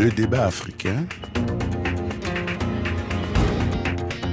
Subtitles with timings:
[0.00, 1.04] Le débat africain.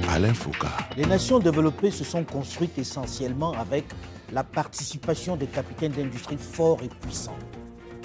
[0.08, 0.66] Alain Foucault.
[0.96, 3.84] Les nations développées se sont construites essentiellement avec
[4.32, 7.36] la participation des capitaines d'industrie forts et puissants.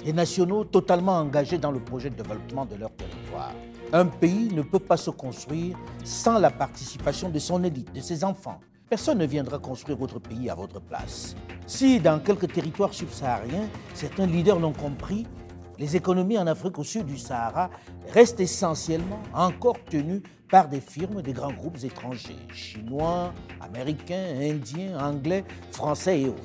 [0.04, 3.54] Les nationaux totalement engagés dans le projet de développement de leur territoire.
[3.94, 8.24] Un pays ne peut pas se construire sans la participation de son élite, de ses
[8.24, 8.60] enfants.
[8.90, 11.34] Personne ne viendra construire votre pays à votre place.
[11.66, 15.26] Si dans quelques territoires subsahariens, certains leaders l'ont compris,
[15.78, 17.70] les économies en Afrique au sud du Sahara
[18.12, 25.44] restent essentiellement encore tenues par des firmes, des grands groupes étrangers, chinois, américains, indiens, anglais,
[25.72, 26.42] français et autres.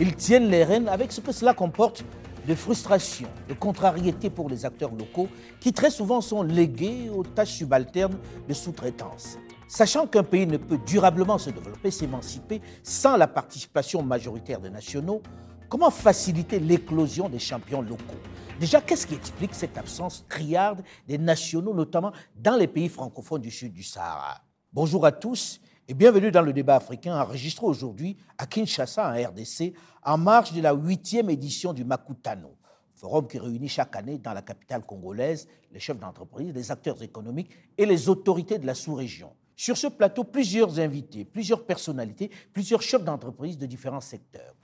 [0.00, 2.04] Ils tiennent les rênes avec ce que cela comporte
[2.48, 5.28] de frustration, de contrariété pour les acteurs locaux
[5.60, 9.38] qui très souvent sont légués aux tâches subalternes de sous-traitance.
[9.68, 15.22] Sachant qu'un pays ne peut durablement se développer, s'émanciper sans la participation majoritaire des nationaux,
[15.68, 18.20] comment faciliter l'éclosion des champions locaux?
[18.60, 23.50] Déjà, qu'est-ce qui explique cette absence criarde des nationaux, notamment dans les pays francophones du
[23.50, 24.40] sud du Sahara?
[24.72, 29.74] Bonjour à tous et bienvenue dans le débat africain enregistré aujourd'hui à Kinshasa, en RDC,
[30.04, 32.54] en marge de la huitième édition du Makutano,
[32.94, 37.50] forum qui réunit chaque année dans la capitale congolaise les chefs d'entreprise, les acteurs économiques
[37.76, 39.32] et les autorités de la sous-région.
[39.56, 44.54] Sur ce plateau, plusieurs invités, plusieurs personnalités, plusieurs chefs d'entreprise de différents secteurs.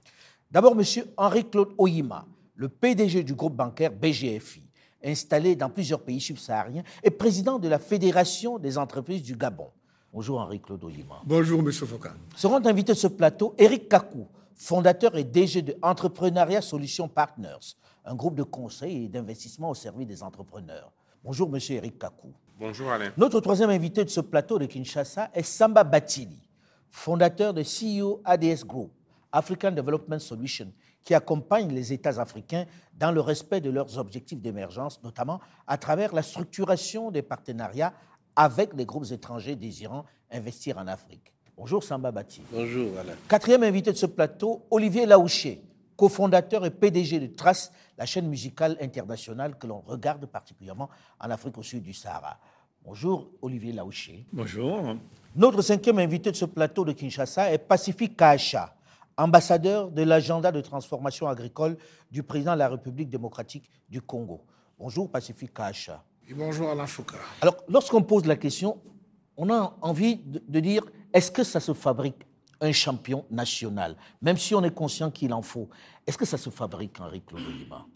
[0.48, 0.84] D'abord, M.
[1.16, 2.24] Henri-Claude Oyima,
[2.61, 4.62] le PDG du groupe bancaire BGFI,
[5.03, 9.69] installé dans plusieurs pays subsahariens et président de la Fédération des entreprises du Gabon.
[10.12, 11.22] Bonjour Henri-Claude Oyima.
[11.25, 11.72] Bonjour M.
[11.72, 12.11] Foucault.
[12.36, 18.14] Seront invités à ce plateau Eric Kakou, fondateur et DG de Entrepreneuriat Solutions Partners, un
[18.14, 20.92] groupe de conseil et d'investissement au service des entrepreneurs.
[21.24, 21.58] Bonjour M.
[21.70, 22.34] Eric Kakou.
[22.58, 23.11] Bonjour Alain.
[23.17, 26.47] Notre troisième invité de ce plateau de Kinshasa est Samba Batili,
[26.91, 28.92] fondateur de CEO ADS Group,
[29.33, 30.70] African Development Solutions,
[31.04, 32.66] qui accompagne les États africains
[32.98, 37.92] dans le respect de leurs objectifs d'émergence, notamment à travers la structuration des partenariats
[38.36, 41.33] avec les groupes étrangers désirant investir en Afrique.
[41.56, 42.42] Bonjour Samba Bati.
[42.52, 43.12] Bonjour Alain.
[43.28, 45.62] Quatrième invité de ce plateau, Olivier Laouché,
[45.96, 51.58] cofondateur et PDG de Trace, la chaîne musicale internationale que l'on regarde particulièrement en Afrique
[51.58, 52.39] au sud du Sahara.
[52.83, 54.24] Bonjour Olivier Laouché.
[54.33, 54.96] Bonjour.
[55.36, 58.74] Notre cinquième invité de ce plateau de Kinshasa est Pacifique Kacha,
[59.23, 61.77] ambassadeur de l'agenda de transformation agricole
[62.11, 64.42] du président de la République démocratique du Congo.
[64.79, 66.03] Bonjour Pacifique Kacha.
[66.29, 67.17] Et bonjour Alain Foucault.
[67.41, 68.81] Alors, lorsqu'on pose la question,
[69.36, 72.27] on a envie de, de dire est-ce que ça se fabrique
[72.61, 75.69] un champion national, même si on est conscient qu'il en faut
[76.07, 77.87] Est-ce que ça se fabrique, Henri Claude Lima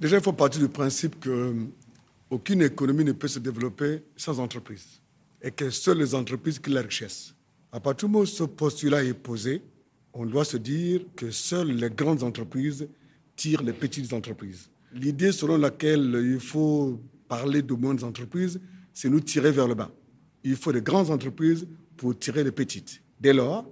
[0.00, 5.00] Déjà, il faut partir du principe qu'aucune économie ne peut se développer sans entreprise
[5.40, 7.34] et que seules les entreprises créent la richesse.
[7.70, 9.62] À partir du moment où ce postulat est posé,
[10.18, 12.88] on doit se dire que seules les grandes entreprises
[13.36, 14.68] tirent les petites entreprises.
[14.92, 18.60] L'idée selon laquelle il faut parler de moyennes entreprises,
[18.92, 19.92] c'est nous tirer vers le bas.
[20.42, 23.00] Il faut de grandes entreprises pour tirer les petites.
[23.20, 23.64] Dès lors,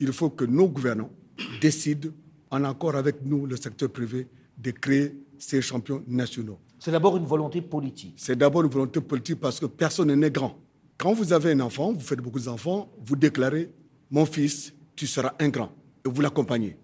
[0.00, 1.12] il faut que nos gouvernants
[1.60, 2.08] décident,
[2.50, 4.26] en accord avec nous, le secteur privé,
[4.58, 6.58] de créer ces champions nationaux.
[6.80, 8.14] C'est d'abord une volonté politique.
[8.16, 10.58] C'est d'abord une volonté politique parce que personne n'est grand.
[10.98, 13.70] Quand vous avez un enfant, vous faites beaucoup d'enfants, vous déclarez
[14.10, 15.72] Mon fils, tu seras un grand.
[16.04, 16.76] Et vous l'accompagnez.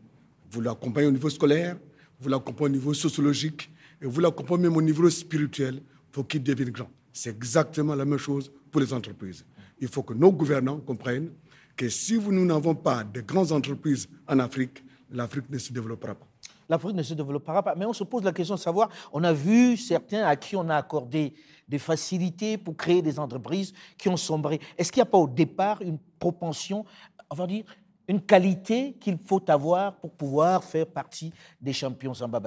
[0.50, 1.76] Vous l'accompagnez au niveau scolaire,
[2.20, 3.70] vous l'accompagnez au niveau sociologique,
[4.00, 6.90] et vous l'accompagnez même au niveau spirituel pour qu'il devienne grand.
[7.12, 9.44] C'est exactement la même chose pour les entreprises.
[9.80, 11.30] Il faut que nos gouvernants comprennent
[11.76, 16.26] que si nous n'avons pas de grandes entreprises en Afrique, l'Afrique ne se développera pas.
[16.68, 17.74] L'Afrique ne se développera pas.
[17.74, 20.68] Mais on se pose la question de savoir, on a vu certains à qui on
[20.68, 21.34] a accordé
[21.66, 24.60] des facilités pour créer des entreprises qui ont sombré.
[24.76, 26.84] Est-ce qu'il n'y a pas au départ une propension,
[27.30, 27.64] on va dire,
[28.08, 31.30] une qualité qu'il faut avoir pour pouvoir faire partie
[31.60, 32.40] des champions Samba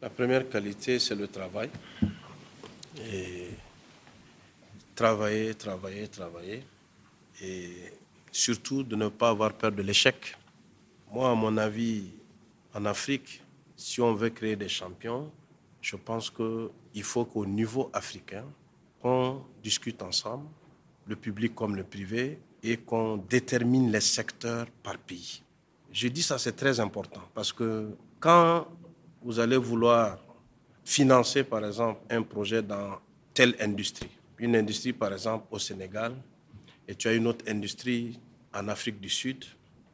[0.00, 1.68] La première qualité, c'est le travail.
[3.12, 3.50] Et
[4.94, 6.64] travailler, travailler, travailler.
[7.42, 7.68] Et
[8.30, 10.34] surtout de ne pas avoir peur de l'échec.
[11.12, 12.04] Moi, à mon avis,
[12.74, 13.42] en Afrique,
[13.76, 15.30] si on veut créer des champions,
[15.82, 18.44] je pense qu'il faut qu'au niveau africain,
[19.02, 20.46] on discute ensemble,
[21.06, 25.42] le public comme le privé, et qu'on détermine les secteurs par pays.
[25.92, 28.66] Je dis ça, c'est très important, parce que quand
[29.22, 30.18] vous allez vouloir
[30.84, 32.98] financer, par exemple, un projet dans
[33.34, 36.14] telle industrie, une industrie, par exemple, au Sénégal,
[36.88, 38.18] et tu as une autre industrie
[38.54, 39.44] en Afrique du Sud,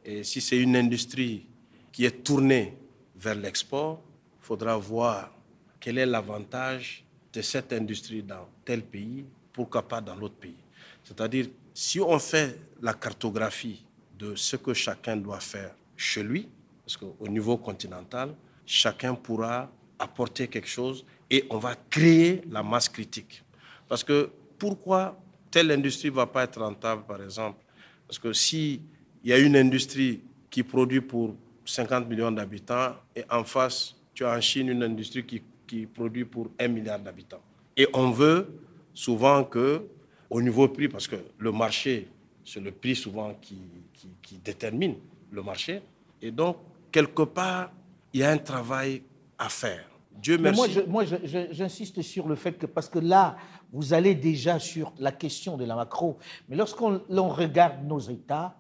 [0.05, 1.47] et si c'est une industrie
[1.93, 2.77] qui est tournée
[3.17, 4.01] vers l'export,
[4.41, 5.33] il faudra voir
[5.81, 10.57] quel est l'avantage de cette industrie dans tel pays, pourquoi pas dans l'autre pays.
[11.05, 11.47] C'est-à-dire,
[11.81, 13.85] si on fait la cartographie
[14.19, 16.49] de ce que chacun doit faire chez lui,
[16.85, 18.35] parce qu'au niveau continental,
[18.67, 23.45] chacun pourra apporter quelque chose et on va créer la masse critique.
[23.87, 24.29] Parce que
[24.59, 25.17] pourquoi
[25.53, 27.65] telle industrie ne va pas être rentable, par exemple?
[28.09, 28.81] Parce que s'il
[29.23, 30.21] y a une industrie
[30.51, 35.25] qui produit pour 50 millions d'habitants et en face, tu as en Chine une industrie
[35.25, 37.43] qui, qui produit pour 1 milliard d'habitants.
[37.77, 38.49] Et on veut
[38.93, 39.87] souvent que,
[40.31, 42.09] au niveau prix, parce que le marché,
[42.45, 43.59] c'est le prix souvent qui,
[43.93, 44.97] qui, qui détermine
[45.31, 45.83] le marché.
[46.21, 46.57] Et donc,
[46.91, 47.71] quelque part,
[48.13, 49.03] il y a un travail
[49.39, 49.85] à faire.
[50.21, 50.81] Dieu merci.
[50.89, 53.37] moi, j'insiste sur le fait que, parce que là,
[53.73, 58.57] vous allez déjà sur la question de la macro, mais lorsqu'on l'on regarde nos États,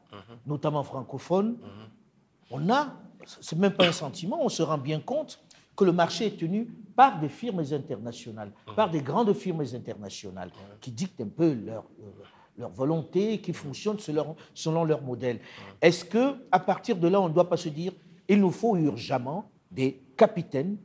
[0.47, 1.57] notamment francophones,
[2.51, 2.95] on a,
[3.41, 5.41] c'est même pas un sentiment, on se rend bien compte
[5.77, 6.69] que le marché est tenu
[6.99, 10.51] par des firmes internationales, par des grandes firmes internationales
[10.81, 12.11] qui dictent un peu leur, euh,
[12.59, 15.39] leur volonté, qui fonctionnent selon leur, selon leur modèle.
[15.81, 17.93] Est-ce que, à partir de là, on ne doit pas se dire,
[18.29, 20.77] il nous faut urgemment des capitaines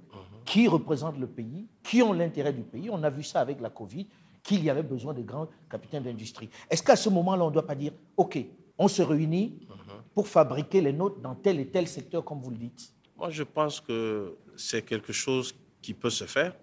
[0.45, 2.91] qui représentent le pays, qui ont l'intérêt du pays?
[2.91, 4.05] On a vu ça avec la Covid,
[4.43, 6.47] qu'il y avait besoin de grands capitaines d'industrie.
[6.69, 8.37] Est-ce qu'à ce moment-là, on ne doit pas dire, OK,
[8.77, 9.67] on se réunit
[10.13, 12.93] pour fabriquer les nôtres dans tel et tel secteur, comme vous le dites?
[13.17, 16.53] Moi, je pense que c'est quelque chose qui peut se faire.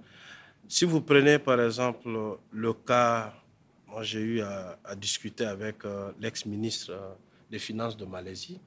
[0.66, 2.08] Si vous prenez, par exemple,
[2.52, 3.32] le cas,
[3.86, 7.12] moi j'ai eu à, à discuter avec euh, l'ex-ministre euh,
[7.50, 8.58] des Finances de Malaisie,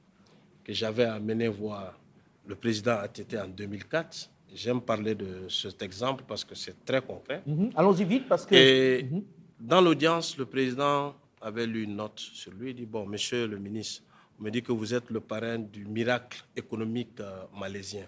[0.64, 1.98] que j'avais amené voir
[2.46, 4.30] le président ATT en 2004.
[4.54, 7.42] J'aime parler de cet exemple parce que c'est très concret.
[7.46, 7.70] Mhm.
[7.74, 8.54] Allons-y vite, parce que...
[8.54, 9.22] Et Mhm.
[9.58, 12.70] dans l'audience, le président avait lu une note sur lui.
[12.70, 14.02] Il dit Bon, monsieur le ministre,
[14.38, 18.06] on me dit que vous êtes le parrain du miracle économique euh, malaisien.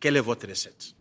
[0.00, 0.94] Quelle est votre recette?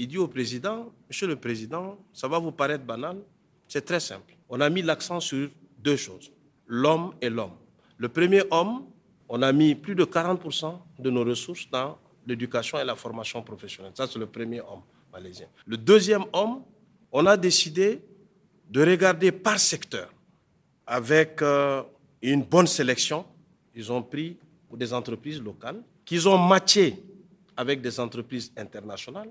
[0.00, 3.18] Il dit au président Monsieur le président, ça va vous paraître banal
[3.66, 4.36] C'est très simple.
[4.48, 6.30] On a mis l'accent sur deux choses
[6.68, 7.56] l'homme et l'homme.
[7.96, 8.84] Le premier homme,
[9.28, 13.92] on a mis plus de 40% de nos ressources dans l'éducation et la formation professionnelle.
[13.94, 15.46] Ça, c'est le premier homme malaisien.
[15.66, 16.62] Le deuxième homme,
[17.10, 18.00] on a décidé
[18.70, 20.12] de regarder par secteur
[20.86, 21.82] avec euh,
[22.22, 23.24] une bonne sélection.
[23.74, 24.36] Ils ont pris
[24.74, 27.02] des entreprises locales qu'ils ont matché
[27.56, 29.30] avec des entreprises internationales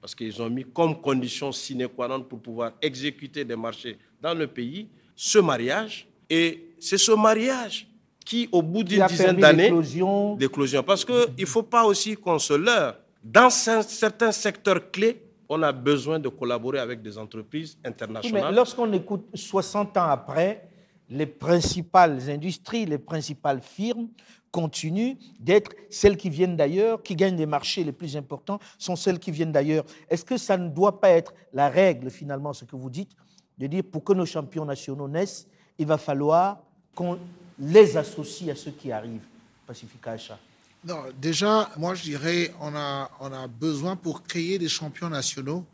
[0.00, 4.34] parce qu'ils ont mis comme condition sine qua non pour pouvoir exécuter des marchés dans
[4.34, 6.06] le pays ce mariage.
[6.30, 7.88] Et c'est ce mariage
[8.24, 9.70] qui, au bout d'une dizaine d'années,
[10.38, 10.82] d'éclosion.
[10.82, 12.96] Parce qu'il ne faut pas aussi qu'on se leurre.
[13.24, 17.88] Dans cer- certains secteurs clés, on a besoin de collaborer avec des entreprises Oui, mais
[17.90, 18.54] internationales.
[18.54, 20.67] lorsqu'on écoute 60 ans après,
[21.10, 24.08] les principales industries, les principales firmes
[24.50, 29.18] continuent d'être celles qui viennent d'ailleurs, qui gagnent des marchés les plus importants, sont celles
[29.18, 29.84] qui viennent d'ailleurs.
[30.08, 33.10] Est-ce que ça ne doit pas être la règle, finalement, ce que vous dites,
[33.58, 35.46] de dire pour que nos champions nationaux naissent,
[35.78, 36.58] il va falloir
[36.94, 37.18] qu'on
[37.58, 39.26] les associe à ceux qui arrivent
[39.66, 40.38] Pacifica Acha.
[40.84, 45.64] Non, déjà, moi je dirais, on a, on a besoin pour créer des champions nationaux,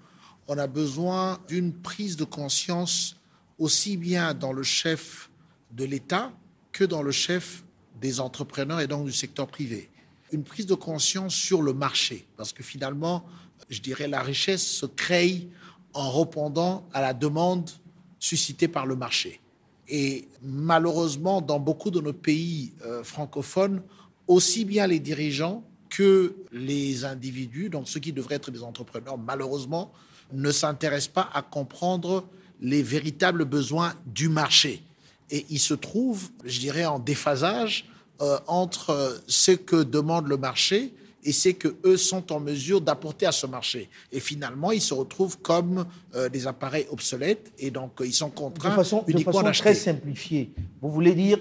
[0.49, 3.17] on a besoin d'une prise de conscience
[3.59, 5.31] aussi bien dans le chef
[5.71, 6.33] de l'État
[6.73, 7.65] que dans le chef
[8.01, 9.91] des entrepreneurs et donc du secteur privé.
[10.33, 13.25] Une prise de conscience sur le marché, parce que finalement,
[13.71, 15.49] je dirais, la richesse se crée
[15.93, 17.71] en répondant à la demande
[18.19, 19.41] suscitée par le marché.
[19.89, 23.83] Et malheureusement, dans beaucoup de nos pays euh, francophones,
[24.27, 29.93] aussi bien les dirigeants que les individus, donc ceux qui devraient être des entrepreneurs, malheureusement,
[30.33, 32.25] ne s'intéressent pas à comprendre
[32.61, 34.83] les véritables besoins du marché.
[35.31, 37.87] Et ils se trouvent, je dirais, en déphasage
[38.21, 40.93] euh, entre euh, ce que demande le marché
[41.25, 43.89] et ce que eux sont en mesure d'apporter à ce marché.
[44.13, 48.29] Et finalement, ils se retrouvent comme euh, des appareils obsolètes et donc euh, ils sont
[48.29, 49.65] De contraints de uniquement façon d'acheter.
[49.65, 51.39] très simplifiée, vous voulez dire,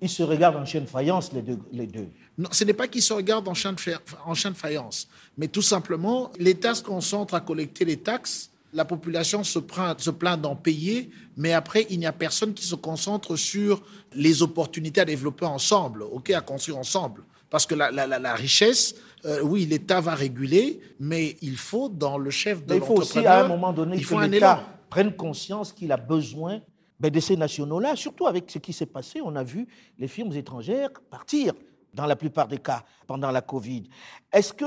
[0.00, 1.58] ils se regardent en chaîne faïence, les deux.
[1.72, 2.08] Les deux.
[2.36, 3.78] Non, ce n'est pas qu'ils se regardent en champ, de
[4.26, 5.08] en champ de faïence,
[5.38, 10.10] mais tout simplement, l'État se concentre à collecter les taxes, la population se, plaint- se
[10.10, 13.82] plaint d'en payer, mais après, il n'y a personne qui se concentre sur
[14.14, 17.22] les opportunités à développer ensemble, ok, à construire ensemble.
[17.50, 22.30] Parce que la, la- richesse, euh, oui, l'État va réguler, mais il faut, dans le
[22.30, 25.12] chef de Mais il faut aussi, à un l'entrepreneur, moment donné, il que l'État prenne
[25.14, 26.60] conscience qu'il a besoin
[26.98, 29.20] ben, de ces nationaux-là, surtout avec ce qui s'est passé.
[29.24, 31.52] On a vu les firmes étrangères partir,
[31.92, 33.84] dans la plupart des cas, pendant la Covid.
[34.32, 34.64] Est-ce que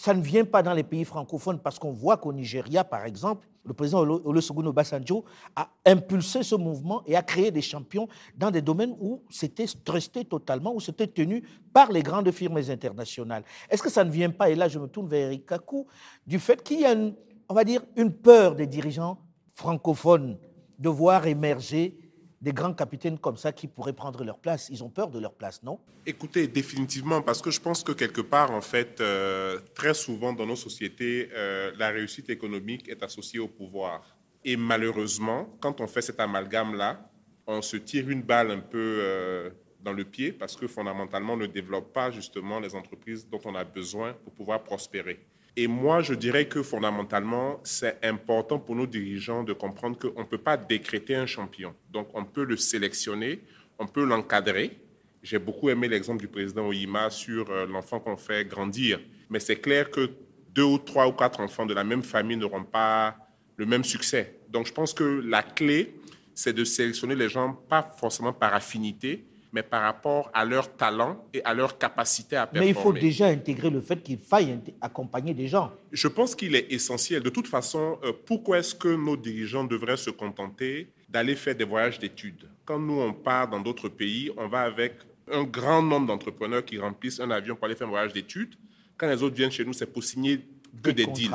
[0.00, 3.46] ça ne vient pas dans les pays francophones parce qu'on voit qu'au Nigeria, par exemple,
[3.64, 5.24] le président Olusegun Obasanjo
[5.54, 10.24] a impulsé ce mouvement et a créé des champions dans des domaines où c'était resté
[10.24, 13.44] totalement, où c'était tenu par les grandes firmes internationales.
[13.68, 15.86] Est-ce que ça ne vient pas, et là je me tourne vers Eric Kakou,
[16.26, 17.14] du fait qu'il y a, une,
[17.48, 19.18] on va dire, une peur des dirigeants
[19.54, 20.38] francophones
[20.78, 21.98] de voir émerger
[22.40, 25.34] des grands capitaines comme ça qui pourraient prendre leur place Ils ont peur de leur
[25.34, 25.78] place, non?
[26.06, 30.46] Écoutez, définitivement, parce que je pense que quelque part, en fait, euh, très souvent dans
[30.46, 34.16] nos sociétés, euh, la réussite économique est associée au pouvoir.
[34.44, 37.10] Et malheureusement, quand on fait cet amalgame-là,
[37.46, 41.38] on se tire une balle un peu euh, dans le pied parce que fondamentalement, on
[41.38, 45.26] ne développe pas justement les entreprises dont on a besoin pour pouvoir prospérer.
[45.60, 50.24] Et moi, je dirais que fondamentalement, c'est important pour nos dirigeants de comprendre qu'on ne
[50.24, 51.74] peut pas décréter un champion.
[51.90, 53.40] Donc, on peut le sélectionner,
[53.76, 54.78] on peut l'encadrer.
[55.20, 59.00] J'ai beaucoup aimé l'exemple du président Oyima sur euh, l'enfant qu'on fait grandir.
[59.30, 60.10] Mais c'est clair que
[60.54, 63.16] deux ou trois ou quatre enfants de la même famille n'auront pas
[63.56, 64.38] le même succès.
[64.48, 65.92] Donc, je pense que la clé,
[66.36, 71.24] c'est de sélectionner les gens, pas forcément par affinité, mais par rapport à leur talent
[71.32, 72.72] et à leur capacité à performer.
[72.72, 75.72] Mais il faut déjà intégrer le fait qu'il faille accompagner des gens.
[75.90, 77.22] Je pense qu'il est essentiel.
[77.22, 81.64] De toute façon, euh, pourquoi est-ce que nos dirigeants devraient se contenter d'aller faire des
[81.64, 82.48] voyages d'études?
[82.64, 84.94] Quand nous, on part dans d'autres pays, on va avec
[85.30, 88.54] un grand nombre d'entrepreneurs qui remplissent un avion pour aller faire un voyage d'études.
[88.96, 90.38] Quand les autres viennent chez nous, c'est pour signer
[90.82, 91.30] que des, des deals.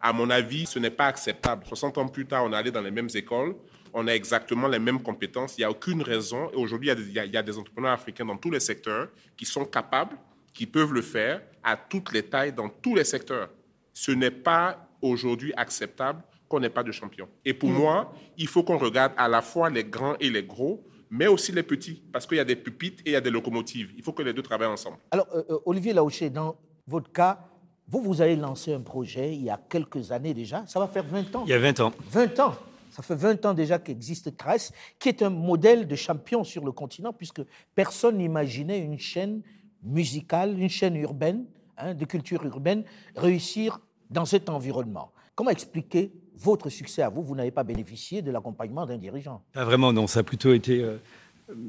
[0.00, 1.64] À mon avis, ce n'est pas acceptable.
[1.64, 3.54] 60 ans plus tard, on est allé dans les mêmes écoles
[3.94, 5.56] on a exactement les mêmes compétences.
[5.58, 6.50] Il n'y a aucune raison.
[6.52, 9.64] Et aujourd'hui, il, il, y a des entrepreneurs africains dans tous les secteurs qui sont
[9.64, 10.16] capables,
[10.52, 13.48] qui peuvent le faire à toutes les tailles, dans tous les secteurs.
[13.92, 17.28] Ce n'est pas aujourd'hui acceptable qu'on n'ait pas de champion.
[17.44, 17.78] Et pour mmh.
[17.78, 21.52] moi, il faut qu'on regarde à la fois les grands et les gros, mais aussi
[21.52, 23.92] les petits, parce qu'il y a des pupitres et il y a des locomotives.
[23.96, 24.96] Il faut que les deux travaillent ensemble.
[25.10, 26.56] Alors, euh, euh Olivier Laouché, dans
[26.86, 27.40] votre cas,
[27.88, 30.64] vous, vous avez lancé un projet il y a quelques années déjà.
[30.66, 31.44] Ça va faire 20 ans.
[31.46, 31.92] Il y a 20 ans.
[32.10, 32.54] 20 ans.
[32.92, 36.72] Ça fait 20 ans déjà qu'existe Cress, qui est un modèle de champion sur le
[36.72, 37.40] continent, puisque
[37.74, 39.40] personne n'imaginait une chaîne
[39.82, 41.46] musicale, une chaîne urbaine,
[41.78, 42.84] hein, de culture urbaine,
[43.16, 43.80] réussir
[44.10, 45.10] dans cet environnement.
[45.34, 47.22] Comment expliquer votre succès à vous?
[47.22, 49.42] Vous n'avez pas bénéficié de l'accompagnement d'un dirigeant.
[49.54, 50.06] Pas vraiment, non.
[50.06, 50.98] Ça a plutôt été euh,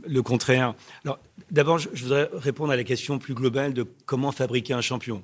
[0.06, 0.76] le contraire.
[1.06, 1.20] Alors,
[1.52, 5.24] d'abord, je, je voudrais répondre à la question plus globale de comment fabriquer un champion.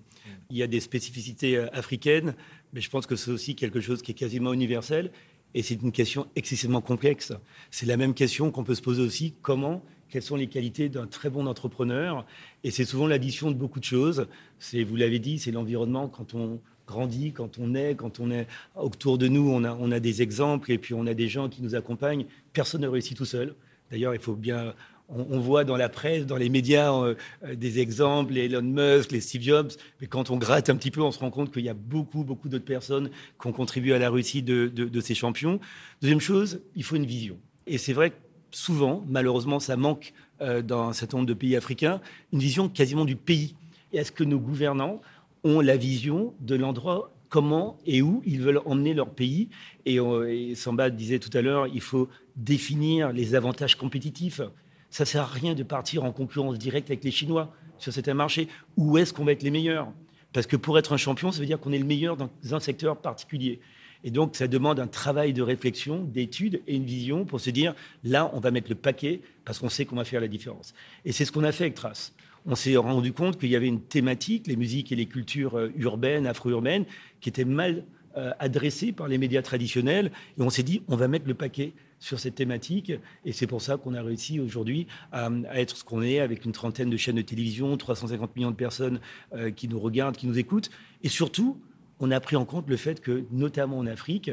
[0.49, 2.35] Il y a des spécificités euh, africaines,
[2.71, 5.11] mais je pense que c'est aussi quelque chose qui est quasiment universel.
[5.55, 7.33] Et c'est une question excessivement complexe.
[7.71, 11.07] C'est la même question qu'on peut se poser aussi comment, quelles sont les qualités d'un
[11.07, 12.25] très bon entrepreneur?
[12.63, 14.27] Et c'est souvent l'addition de beaucoup de choses.
[14.59, 18.47] C'est, vous l'avez dit, c'est l'environnement quand on grandit, quand on est, quand on est
[18.75, 21.49] autour de nous, on a, on a des exemples et puis on a des gens
[21.49, 22.25] qui nous accompagnent.
[22.53, 23.55] Personne ne réussit tout seul.
[23.91, 24.73] D'ailleurs, il faut bien
[25.09, 29.11] on, voit dans la presse, dans les médias, euh, euh, des exemples, les Elon Musk,
[29.11, 31.63] les Steve Jobs, mais quand on gratte un petit peu, on se rend compte qu'il
[31.63, 33.09] y a beaucoup, beaucoup d'autres personnes
[33.41, 35.59] qui ont contribué à la réussite de, ces champions.
[36.01, 37.37] Deuxième chose, il faut une vision.
[37.67, 38.15] Et c'est vrai que
[38.51, 42.01] souvent, malheureusement, ça manque euh, dans un certain nombre de pays africains,
[42.33, 43.55] une vision quasiment du pays.
[43.93, 45.01] Est-ce que nos gouvernants
[45.43, 49.49] ont la vision de l'endroit comment et où ils veulent emmener leur pays?
[49.85, 54.41] Et, et Samba disait tout à l'heure, il faut définir les avantages compétitifs
[54.89, 58.47] ça sert à rien de partir en concurrence directe avec les Chinois sur certains marchés.
[58.77, 59.87] Où est-ce qu'on va être les meilleurs?
[60.33, 62.59] Parce que pour être un champion, ça veut dire qu'on est le meilleur dans un
[62.59, 63.59] secteur particulier.
[64.03, 67.75] Et donc, ça demande un travail de réflexion, d'étude et une vision pour se dire,
[68.03, 70.73] là, on va mettre le paquet parce qu'on sait qu'on va faire la différence.
[71.03, 72.13] Et c'est ce qu'on a fait avec Trace.
[72.45, 75.71] On s'est rendu compte qu'il y avait une thématique, les musiques et les cultures euh,
[75.75, 76.85] urbaines, afro-urbaines,
[77.19, 77.83] qui étaient mal
[78.15, 80.11] euh, adressées par les médias traditionnels.
[80.37, 82.91] Et on s'est dit, on va mettre le paquet sur cette thématique.
[83.25, 86.51] Et c'est pour ça qu'on a réussi aujourd'hui à, être ce qu'on est, avec une
[86.51, 88.99] trentaine de chaînes de télévision, 350 millions de personnes
[89.33, 90.69] euh, qui nous regardent, qui nous écoutent.
[91.03, 91.59] Et surtout,
[91.99, 94.31] on a pris en compte le fait que, notamment en Afrique,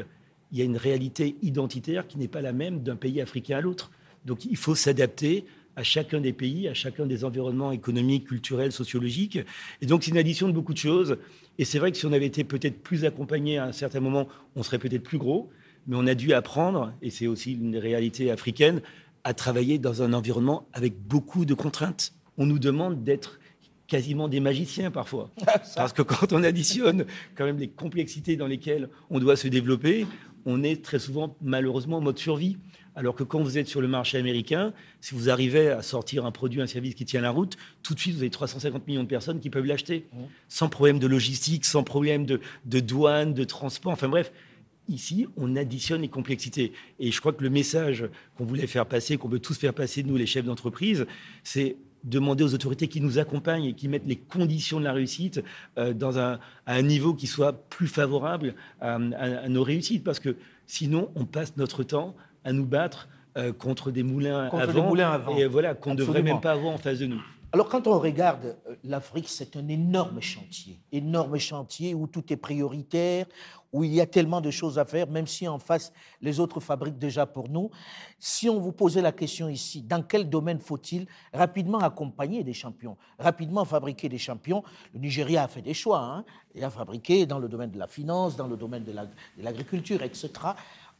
[0.51, 3.61] il y a une réalité identitaire qui n'est pas la même d'un pays africain à
[3.61, 3.91] l'autre.
[4.25, 5.45] Donc il faut s'adapter
[5.75, 9.39] à chacun des pays, à chacun des environnements économiques, culturels, sociologiques.
[9.81, 11.17] Et donc c'est une addition de beaucoup de choses.
[11.59, 14.27] Et c'est vrai que si on avait été peut-être plus accompagné à un certain moment,
[14.55, 15.49] on serait peut-être plus gros
[15.87, 18.81] mais on a dû apprendre, et c'est aussi une réalité africaine,
[19.23, 22.13] à travailler dans un environnement avec beaucoup de contraintes.
[22.37, 23.39] On nous demande d'être
[23.87, 25.29] quasiment des magiciens parfois.
[25.75, 30.05] Parce que quand on additionne quand même les complexités dans lesquelles on doit se développer,
[30.45, 32.57] on est très souvent malheureusement en mode survie.
[32.95, 36.31] Alors que quand vous êtes sur le marché américain, si vous arrivez à sortir un
[36.31, 39.07] produit, un service qui tient la route, tout de suite, vous avez 350 millions de
[39.07, 40.07] personnes qui peuvent l'acheter.
[40.11, 40.17] Mmh.
[40.47, 43.91] Sans problème de logistique, sans problème de, de douane, de transport.
[43.91, 44.31] Enfin bref,
[44.89, 46.71] Ici, on additionne les complexités.
[46.99, 48.05] Et je crois que le message
[48.37, 51.05] qu'on voulait faire passer, qu'on veut tous faire passer, nous, les chefs d'entreprise,
[51.43, 55.43] c'est demander aux autorités qui nous accompagnent et qui mettent les conditions de la réussite
[55.77, 58.97] euh, dans un, à un niveau qui soit plus favorable à,
[59.49, 60.03] nos réussites.
[60.03, 62.15] Parce que sinon, on passe notre temps
[62.45, 66.23] à nous battre euh, contre des moulins, avant, moulins avant, et voilà qu'on ne devrait
[66.23, 67.21] même pas avoir en face de nous.
[67.53, 72.37] Alors quand on regarde euh, l'Afrique, c'est un énorme chantier, énorme chantier où tout est
[72.37, 73.25] prioritaire,
[73.71, 76.59] où il y a tellement de choses à faire, même si en face, les autres
[76.59, 77.69] fabriquent déjà pour nous.
[78.19, 82.97] Si on vous posait la question ici, dans quel domaine faut-il rapidement accompagner des champions,
[83.17, 84.61] rapidement fabriquer des champions?
[84.93, 87.87] Le Nigeria a fait des choix, hein, et a fabriqué dans le domaine de la
[87.87, 88.93] finance, dans le domaine de
[89.37, 90.31] l'agriculture, etc.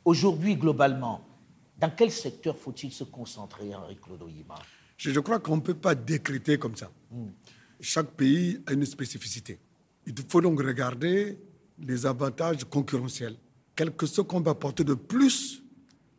[0.05, 1.21] Aujourd'hui, globalement,
[1.77, 4.23] dans quel secteur faut-il se concentrer, Henri Claude
[4.97, 6.91] je, je, crois qu'on ne peut pas décréter comme ça.
[7.11, 7.27] Hmm.
[7.79, 9.59] Chaque pays a une spécificité.
[10.05, 11.37] Il faut donc regarder
[11.79, 13.35] les avantages concurrentiels,
[13.75, 15.61] quelque chose qu'on va apporter de plus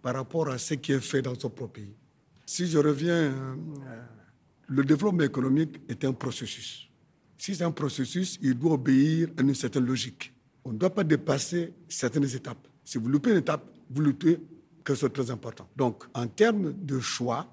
[0.02, 1.94] par rapport à ce qui est fait dans son propre pays.
[2.46, 3.56] Si je reviens, euh,
[4.68, 6.88] le développement économique est un processus.
[7.36, 10.32] Si c'est un processus, il doit obéir à une certaine logique.
[10.64, 12.68] On ne doit pas dépasser certaines étapes.
[12.84, 14.38] Si vous loupez une étape, vous loupez
[14.84, 15.68] quelque chose de très important.
[15.76, 17.46] Donc, en termes de choix,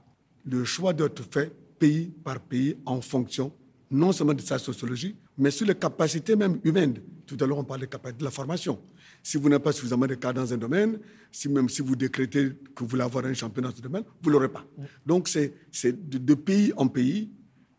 [0.45, 3.51] le choix doit être fait pays par pays en fonction
[3.91, 6.95] non seulement de sa sociologie, mais sur les capacités même humaines.
[7.25, 8.79] Tout à l'heure, on parlait de la formation.
[9.23, 10.99] Si vous n'avez pas suffisamment de cas dans un domaine,
[11.31, 14.29] si même si vous décrétez que vous voulez avoir un champion dans ce domaine, vous
[14.29, 14.65] ne l'aurez pas.
[15.05, 15.53] Donc, c'est
[16.09, 17.31] de, pays en pays,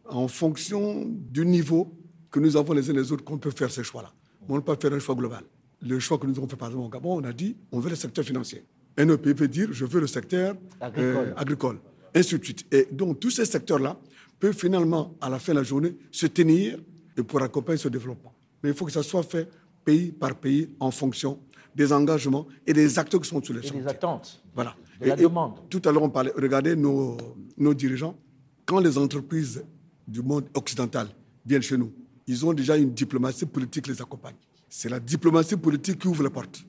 [0.04, 1.96] en fonction du niveau
[2.30, 4.12] que nous avons les uns les autres, qu'on peut faire ces choix-là.
[4.49, 5.44] On ne peut pas faire un choix global.
[5.82, 7.90] Le choix que nous avons fait, par exemple, au Gabon, on a dit on veut
[7.90, 8.64] le secteur financier.
[8.96, 11.28] Un autre pays peut dire je veux le secteur agricole.
[11.28, 11.78] Euh, agricole.
[12.16, 12.66] Ainsi de suite.
[12.73, 13.99] Et donc, tous ces secteurs-là,
[14.38, 16.78] peut finalement, à la fin de la journée, se tenir
[17.16, 18.32] et pour accompagner ce développement.
[18.62, 19.49] Mais il faut que ça soit fait
[19.85, 21.38] pays par pays en fonction
[21.75, 24.42] des engagements et des acteurs qui sont sur les et des attentes.
[24.54, 24.75] Voilà.
[25.00, 25.56] De la demande.
[25.68, 27.18] tout à l'heure, on parlait, regardez nos,
[27.58, 28.16] nos dirigeants,
[28.64, 29.62] quand les entreprises
[30.08, 31.08] du monde occidental
[31.44, 31.92] viennent chez nous,
[32.26, 34.35] ils ont déjà une diplomatie politique qui les accompagne.
[34.68, 36.64] C'est la diplomatie politique qui ouvre la porte.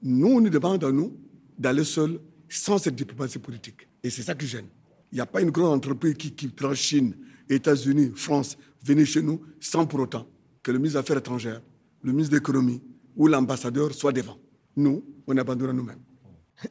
[0.00, 1.16] Nous, on nous demande à nous
[1.58, 3.88] d'aller seuls sans cette diplomatie politique.
[4.02, 4.66] Et c'est ça qui gêne.
[5.12, 7.14] Il n'y a pas une grande entreprise qui, qui prend Chine,
[7.48, 10.26] États-Unis, France, venir chez nous sans pour autant
[10.62, 11.60] que le ministre des Affaires étrangères,
[12.00, 12.82] le ministre de l'économie
[13.14, 14.38] ou l'ambassadeur soient devant.
[14.74, 16.00] Nous, on abandonne nous-mêmes.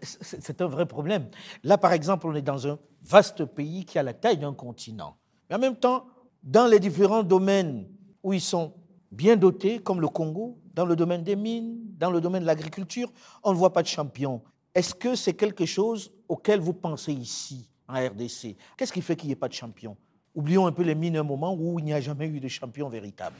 [0.02, 1.30] C'est un vrai problème.
[1.64, 5.18] Là, par exemple, on est dans un vaste pays qui a la taille d'un continent.
[5.50, 6.08] Mais en même temps,
[6.42, 7.88] dans les différents domaines
[8.24, 8.74] où ils sont
[9.12, 13.12] bien dotés, comme le Congo, dans le domaine des mines, dans le domaine de l'agriculture,
[13.44, 14.42] on ne voit pas de champion.
[14.74, 17.68] Est-ce que c'est quelque chose auquel vous pensez ici?
[17.88, 18.56] En RDC.
[18.78, 19.98] Qu'est-ce qui fait qu'il n'y ait pas de champion?
[20.34, 22.90] Oublions un peu les mines un moment où il n'y a jamais eu de champion
[22.90, 23.36] véritable.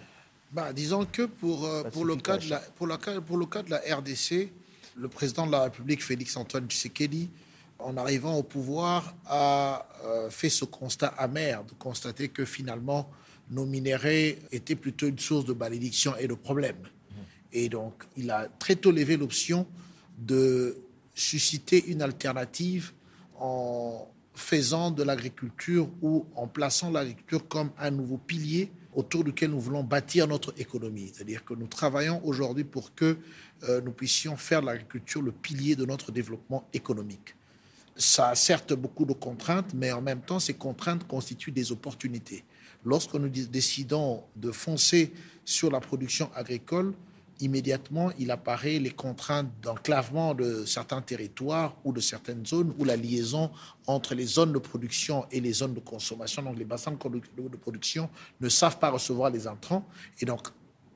[0.52, 3.64] Bah, disons que pour, euh, pour, le cas de la, pour, la, pour le cas
[3.64, 4.52] de la RDC,
[4.98, 7.30] le président de la République, Félix-Antoine Tshisekedi,
[7.80, 13.10] en arrivant au pouvoir, a euh, fait ce constat amer de constater que finalement,
[13.50, 16.76] nos minéraux étaient plutôt une source de malédiction et de problèmes.
[16.76, 17.16] Mmh.
[17.54, 19.66] Et donc, il a très tôt levé l'option
[20.18, 20.78] de
[21.16, 22.92] susciter une alternative
[23.40, 29.60] en faisant de l'agriculture ou en plaçant l'agriculture comme un nouveau pilier autour duquel nous
[29.60, 31.12] voulons bâtir notre économie.
[31.14, 33.18] C'est-à-dire que nous travaillons aujourd'hui pour que
[33.64, 37.36] euh, nous puissions faire de l'agriculture le pilier de notre développement économique.
[37.96, 42.44] Ça a certes beaucoup de contraintes, mais en même temps, ces contraintes constituent des opportunités.
[42.84, 45.14] Lorsque nous décidons de foncer
[45.46, 46.94] sur la production agricole,
[47.42, 52.96] immédiatement, il apparaît les contraintes d'enclavement de certains territoires ou de certaines zones où la
[52.96, 53.52] liaison
[53.88, 58.10] entre les zones de production et les zones de consommation, donc les bassins de production,
[58.40, 59.86] ne savent pas recevoir les entrants.
[60.20, 60.48] Et donc,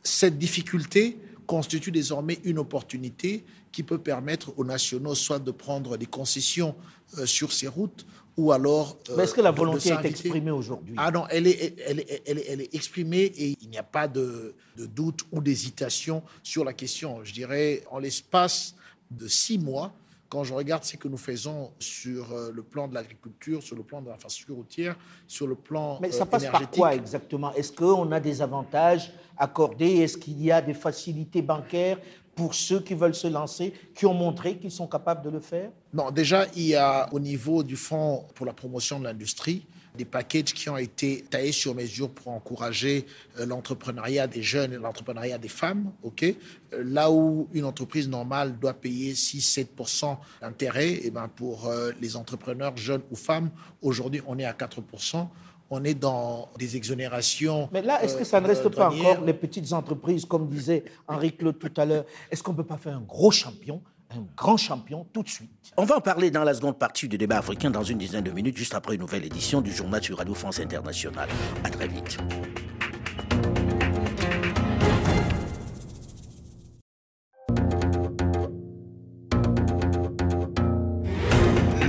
[0.03, 6.05] cette difficulté constitue désormais une opportunité qui peut permettre aux nationaux soit de prendre des
[6.05, 6.75] concessions
[7.17, 8.05] euh, sur ces routes
[8.37, 8.97] ou alors.
[9.15, 10.95] Mais est-ce que la euh, volonté est exprimée aujourd'hui?
[10.97, 13.83] Ah non, elle est, elle, est, elle, est, elle est, exprimée et il n'y a
[13.83, 17.23] pas de, de doute ou d'hésitation sur la question.
[17.23, 18.75] Je dirais, en l'espace
[19.11, 19.93] de six mois,
[20.29, 23.83] quand je regarde ce que nous faisons sur euh, le plan de l'agriculture, sur le
[23.83, 24.95] plan de l'infrastructure routière,
[25.27, 27.53] sur le plan Mais ça euh, passe par quoi exactement?
[27.53, 29.97] Est-ce qu'on a des avantages accordés?
[29.97, 31.99] Est-ce qu'il y a des facilités bancaires
[32.35, 35.69] pour ceux qui veulent se lancer, qui ont montré qu'ils sont capables de le faire?
[35.93, 40.05] Non, déjà, il y a au niveau du Fonds pour la promotion de l'industrie des
[40.05, 43.05] packages qui ont été taillés sur mesure pour encourager
[43.39, 45.91] euh, l'entrepreneuriat des jeunes et l'entrepreneuriat des femmes.
[46.03, 46.23] ok?
[46.23, 51.91] Euh, Là où une entreprise normale doit payer 6-7% d'intérêt, et eh ben pour euh,
[52.01, 53.49] les entrepreneurs jeunes ou femmes,
[53.81, 55.27] aujourd'hui, on est à 4%
[55.69, 57.69] on est dans des exonérations.
[57.71, 61.35] Mais là, est-ce que ça ne reste pas encore les petites entreprises, comme disait Henri
[61.35, 64.57] Claude tout à l'heure Est-ce qu'on ne peut pas faire un gros champion un grand
[64.57, 65.49] champion tout de suite.
[65.77, 68.31] On va en parler dans la seconde partie du débat africain dans une dizaine de
[68.31, 71.29] minutes, juste après une nouvelle édition du journal sur Radio France Internationale.
[71.63, 72.17] À très vite.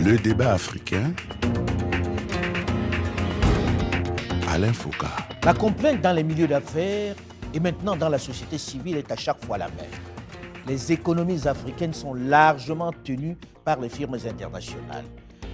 [0.05, 1.13] Le débat africain
[5.45, 7.15] La complainte dans les milieux d'affaires
[7.53, 10.06] et maintenant dans la société civile est à chaque fois la même.
[10.69, 15.05] Les économies africaines sont largement tenues par les firmes internationales.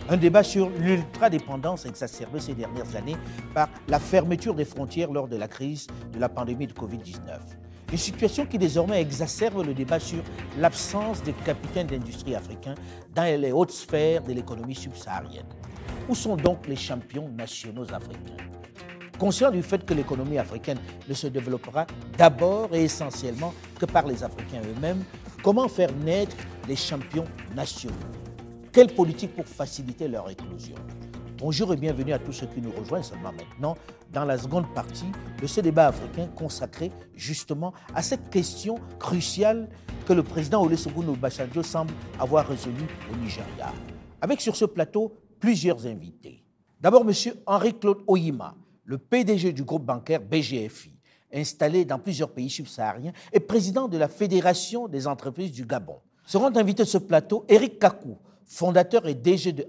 [0.09, 3.17] Un débat sur l'ultra-dépendance exacerbé ces dernières années
[3.55, 7.39] par la fermeture des frontières lors de la crise de la pandémie de Covid-19.
[7.93, 10.23] Une situation qui désormais exacerbe le débat sur
[10.59, 12.75] l'absence de capitaines d'industrie africains
[13.15, 15.47] dans les hautes sphères de l'économie subsaharienne.
[16.09, 18.52] Où sont donc les champions nationaux africains?
[19.23, 21.87] Conscient du fait que l'économie africaine ne se développera
[22.19, 25.05] d'abord et essentiellement que par les Africains eux-mêmes,
[25.45, 26.35] comment faire naître
[26.67, 27.95] les champions nationaux?
[28.73, 30.75] Quelle politique pour faciliter leur éclosion?
[31.39, 33.77] Bonjour et bienvenue à tous ceux qui nous rejoignent seulement maintenant
[34.13, 39.69] dans la seconde partie de ce débat africain consacré justement à cette question cruciale
[40.05, 43.73] que le président Olusegun Obasanjo semble avoir résolue au Nigeria.
[44.21, 46.43] Avec sur ce plateau plusieurs invités.
[46.81, 47.13] D'abord, M.
[47.47, 50.93] Henri-Claude Oyima, le PDG du groupe bancaire BGFI,
[51.33, 55.99] installé dans plusieurs pays subsahariens et président de la Fédération des entreprises du Gabon.
[56.27, 59.67] Seront invités de ce plateau Eric Kakou, fondateur et DG de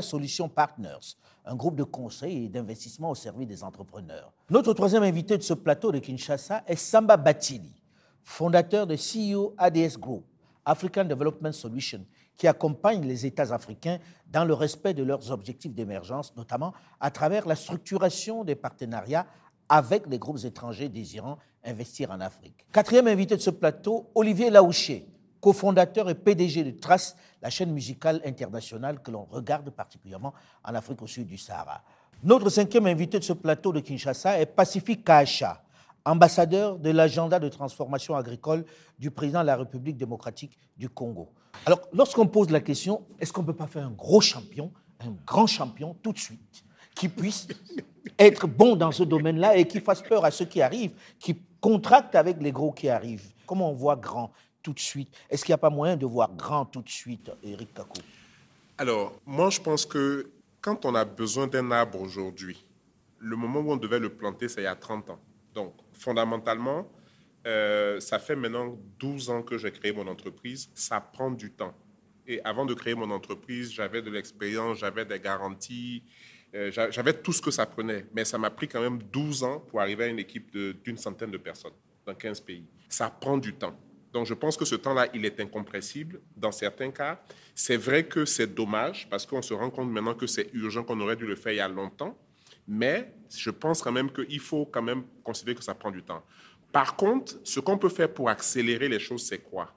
[0.00, 4.32] Solutions Partners, un groupe de conseil et d'investissement au service des entrepreneurs.
[4.50, 7.82] Notre troisième invité de ce plateau de Kinshasa est Samba Batili,
[8.22, 10.24] fondateur de CEO ADS Group,
[10.64, 12.04] African Development Solutions,
[12.36, 13.98] qui accompagne les États africains
[14.30, 19.26] dans le respect de leurs objectifs d'émergence, notamment à travers la structuration des partenariats
[19.68, 22.66] avec les groupes étrangers désirant investir en Afrique.
[22.72, 25.06] Quatrième invité de ce plateau, Olivier Laouché,
[25.40, 31.02] cofondateur et PDG de Trace, la chaîne musicale internationale que l'on regarde particulièrement en Afrique
[31.02, 31.82] au sud du Sahara.
[32.22, 35.62] Notre cinquième invité de ce plateau de Kinshasa est Pacifique Kacha,
[36.04, 38.64] ambassadeur de l'agenda de transformation agricole
[38.98, 41.30] du président de la République démocratique du Congo.
[41.66, 45.14] Alors, lorsqu'on pose la question, est-ce qu'on ne peut pas faire un gros champion, un
[45.26, 47.46] grand champion tout de suite, qui puisse
[48.18, 52.16] être bon dans ce domaine-là et qui fasse peur à ceux qui arrivent, qui contractent
[52.16, 53.30] avec les gros qui arrivent?
[53.46, 55.14] Comment on voit grand tout de suite?
[55.30, 58.00] Est-ce qu'il n'y a pas moyen de voir grand tout de suite, Eric Kakou
[58.78, 62.64] Alors, moi, je pense que quand on a besoin d'un arbre aujourd'hui,
[63.18, 65.18] le moment où on devait le planter, c'est il y a 30 ans.
[65.54, 66.86] Donc, fondamentalement,
[67.46, 70.70] euh, ça fait maintenant 12 ans que j'ai créé mon entreprise.
[70.74, 71.74] Ça prend du temps.
[72.26, 76.04] Et avant de créer mon entreprise, j'avais de l'expérience, j'avais des garanties,
[76.54, 78.06] euh, j'avais tout ce que ça prenait.
[78.14, 81.30] Mais ça m'a pris quand même 12 ans pour arriver à une équipe d'une centaine
[81.30, 81.72] de personnes
[82.06, 82.66] dans 15 pays.
[82.88, 83.76] Ça prend du temps.
[84.12, 87.20] Donc, je pense que ce temps-là, il est incompressible dans certains cas.
[87.54, 91.00] C'est vrai que c'est dommage parce qu'on se rend compte maintenant que c'est urgent, qu'on
[91.00, 92.18] aurait dû le faire il y a longtemps.
[92.68, 96.22] Mais je pense quand même qu'il faut quand même considérer que ça prend du temps.
[96.72, 99.72] Par contre, ce qu'on peut faire pour accélérer les choses, c'est quoi?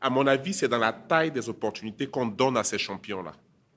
[0.00, 3.32] À mon avis, c'est dans la taille des opportunités qu'on donne à ces champions-là.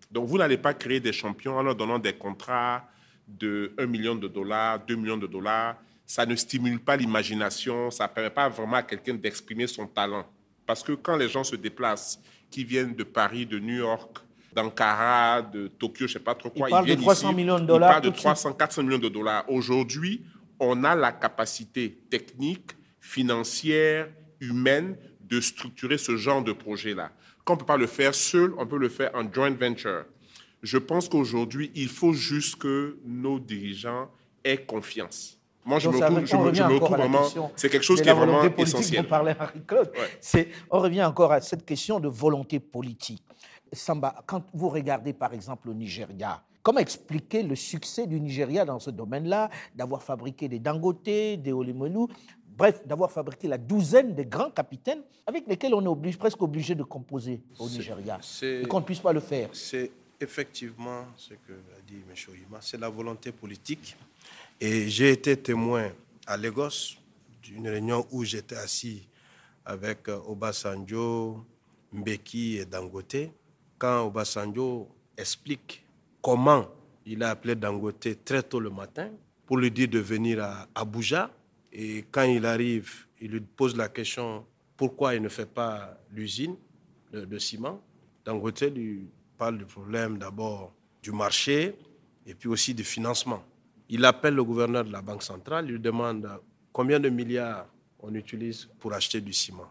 [0.09, 2.87] Donc, vous n'allez pas créer des champions en leur donnant des contrats
[3.27, 8.07] de 1 million de dollars, 2 millions de dollars ça ne stimule pas l'imagination, ça
[8.07, 10.25] ne permet pas vraiment à quelqu'un d'exprimer son talent.
[10.65, 14.19] Parce que quand les gens se déplacent, qui viennent de Paris, de New York,
[14.53, 17.65] d'Ankara, de Tokyo, je ne sais pas trop quoi, ils, viennent de 300 millions de
[17.65, 17.89] dollars.
[17.89, 19.43] Ils parlent de 300, 400 millions de dollars.
[19.49, 20.23] Aujourd'hui,
[20.59, 27.11] on a la capacité technique, financière, humaine de structurer ce genre de projet-là.
[27.43, 30.05] Quand on ne peut pas le faire seul, on peut le faire en joint venture.
[30.61, 34.09] Je pense qu'aujourd'hui, il faut juste que nos dirigeants
[34.43, 35.37] aient confiance.
[35.65, 37.51] Moi, je me, retrouve, je me, je me retrouve vraiment.
[37.55, 39.05] C'est quelque chose qui est vraiment essentiel.
[39.09, 40.51] Ouais.
[40.69, 43.23] On revient encore à cette question de volonté politique.
[43.71, 48.79] Samba, quand vous regardez par exemple le Nigeria, comment expliquer le succès du Nigeria dans
[48.79, 52.07] ce domaine-là, d'avoir fabriqué des Dangote, des Olimonu,
[52.57, 56.73] bref, d'avoir fabriqué la douzaine de grands capitaines avec lesquels on est obligé, presque obligé
[56.73, 61.51] de composer au Nigeria, et qu'on ne puisse pas le faire C'est effectivement ce que
[61.53, 62.15] a dit M.
[62.29, 63.95] Oyima, c'est la volonté politique
[64.59, 65.89] et j'ai été témoin
[66.25, 66.95] à Lagos
[67.41, 69.05] d'une réunion où j'étais assis
[69.65, 71.43] avec euh, Obasanjo,
[71.91, 73.29] Mbeki et Dangote.
[73.77, 75.82] Quand Obasanjo explique
[76.23, 76.67] comment
[77.05, 79.11] il a appelé Dangote très tôt le matin
[79.45, 81.29] pour lui dire de venir à Abuja.
[81.71, 84.45] Et quand il arrive, il lui pose la question
[84.77, 86.55] pourquoi il ne fait pas l'usine
[87.11, 87.79] de, ciment?
[88.25, 89.07] Dangote lui
[89.37, 91.75] parle du problème d'abord du marché
[92.25, 93.43] et puis aussi du financement.
[93.89, 96.27] Il appelle le gouverneur de la Banque centrale, il lui demande
[96.71, 97.67] combien de milliards
[97.99, 99.69] on utilise pour acheter du ciment.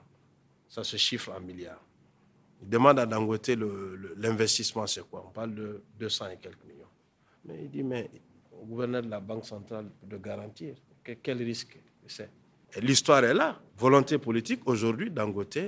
[0.68, 1.80] Ça se chiffre en milliards.
[2.62, 3.50] Il demande à Dangote
[4.16, 5.24] l'investissement, c'est quoi?
[5.26, 6.86] On parle de 200 et quelques millions.
[7.44, 8.08] Mais il dit, mais
[8.52, 10.74] au gouverneur de la Banque centrale de garantir,
[11.22, 12.30] quel risque c'est?
[12.80, 13.60] L'histoire est là.
[13.76, 15.58] Volonté politique, aujourd'hui, Dangote,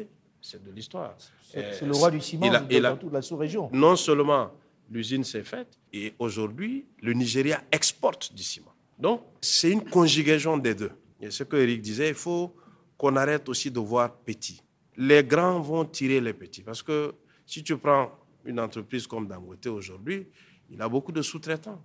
[0.41, 1.17] c'est de l'histoire.
[1.43, 3.71] C'est le roi du ciment dans toute la sous-région.
[3.73, 4.53] Non seulement
[4.91, 8.73] l'usine s'est faite et aujourd'hui, le Nigeria exporte du ciment.
[8.99, 10.93] Donc, c'est une conjugaison des deux.
[11.21, 12.55] Et ce que Eric disait, il faut
[12.97, 14.63] qu'on arrête aussi de voir petit.
[14.97, 16.63] Les grands vont tirer les petits.
[16.63, 18.13] Parce que si tu prends
[18.45, 20.27] une entreprise comme Dangote aujourd'hui,
[20.71, 21.83] il a beaucoup de sous-traitants.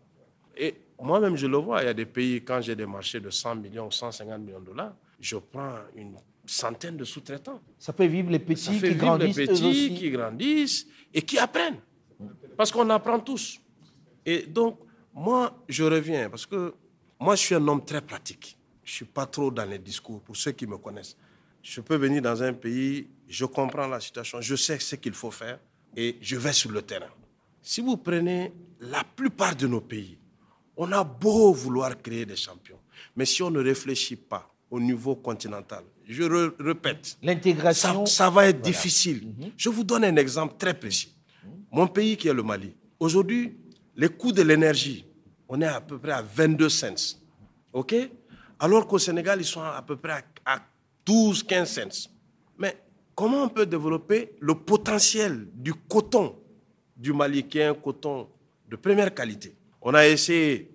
[0.56, 3.30] Et moi-même, je le vois, il y a des pays, quand j'ai des marchés de
[3.30, 7.62] 100 millions ou 150 millions de dollars, je prends une centaine de sous-traitants.
[7.78, 9.38] Ça fait vivre les petits qui grandissent.
[9.38, 11.80] Les petits qui grandissent et qui apprennent.
[12.58, 13.60] Parce qu'on apprend tous.
[14.26, 14.80] Et donc,
[15.14, 16.74] moi, je reviens parce que
[17.20, 18.58] moi, je suis un homme très pratique.
[18.84, 21.16] Je ne suis pas trop dans les discours, pour ceux qui me connaissent.
[21.62, 25.32] Je peux venir dans un pays, je comprends la situation, je sais ce qu'il faut
[25.32, 25.60] faire
[25.96, 27.10] et je vais sur le terrain.
[27.62, 30.18] Si vous prenez la plupart de nos pays,
[30.78, 32.80] on a beau vouloir créer des champions,
[33.16, 36.24] mais si on ne réfléchit pas au niveau continental, je
[36.64, 39.28] répète, l'intégration, ça, va être difficile.
[39.38, 39.52] Mhm.
[39.56, 41.14] Je vous donne un exemple très précis.
[41.72, 43.56] Mon pays qui est le Mali, aujourd'hui,
[43.96, 45.06] les coûts de l'énergie,
[45.48, 47.18] on est à peu près à 22 cents.
[47.74, 47.94] OK?
[48.60, 50.60] Alors qu'au Sénégal, ils sont à peu près à
[51.06, 52.10] 12, 15 cents.
[52.58, 52.78] Mais
[53.16, 56.36] comment on peut développer le potentiel du coton
[56.96, 57.46] du Mali,
[57.84, 58.28] coton
[58.70, 59.56] de première qualité?
[59.82, 60.72] On a essayé,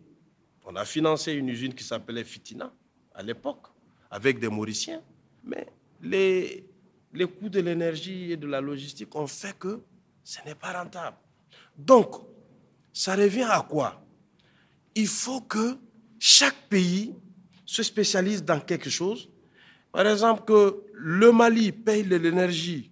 [0.64, 2.72] on a financé une usine qui s'appelait Fitina
[3.14, 3.66] à l'époque,
[4.10, 5.02] avec des Mauriciens.
[5.44, 5.66] Mais
[6.02, 6.66] les,
[7.12, 9.80] les coûts de l'énergie et de la logistique ont fait que
[10.22, 11.16] ce n'est pas rentable.
[11.76, 12.16] Donc,
[12.92, 14.02] ça revient à quoi?
[14.94, 15.76] Il faut que
[16.18, 17.14] chaque pays
[17.66, 19.28] se spécialise dans quelque chose.
[19.94, 22.90] Par exemple, que le Mali paye l'énergie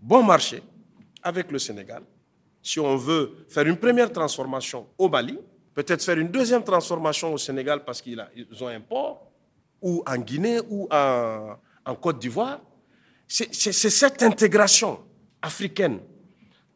[0.00, 0.60] bon marché
[1.22, 2.02] avec le Sénégal.
[2.60, 5.38] Si on veut faire une première transformation au Mali,
[5.72, 8.20] peut-être faire une deuxième transformation au Sénégal parce qu'ils
[8.60, 9.30] ont un port,
[9.80, 11.54] ou en Guinée, ou en,
[11.86, 12.60] en Côte d'Ivoire.
[13.28, 14.98] C'est cette intégration
[15.40, 16.00] africaine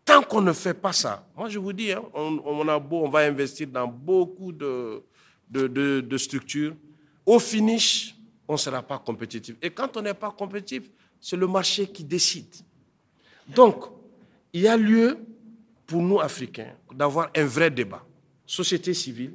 [0.05, 3.09] Tant qu'on ne fait pas ça, moi je vous dis, hein, on, a beau, on
[3.09, 5.03] va investir dans beaucoup de,
[5.51, 6.77] de, structures.
[7.27, 8.16] Au finish,
[8.49, 9.57] on ne sera pas compétitif.
[9.63, 12.55] Et quand on n'est pas compétitif, c'est le marché qui décide.
[13.49, 13.85] Donc,
[14.53, 15.19] il y a lieu
[15.87, 18.05] pour nous, Africains, d'avoir un vrai débat.
[18.45, 19.35] Société civile,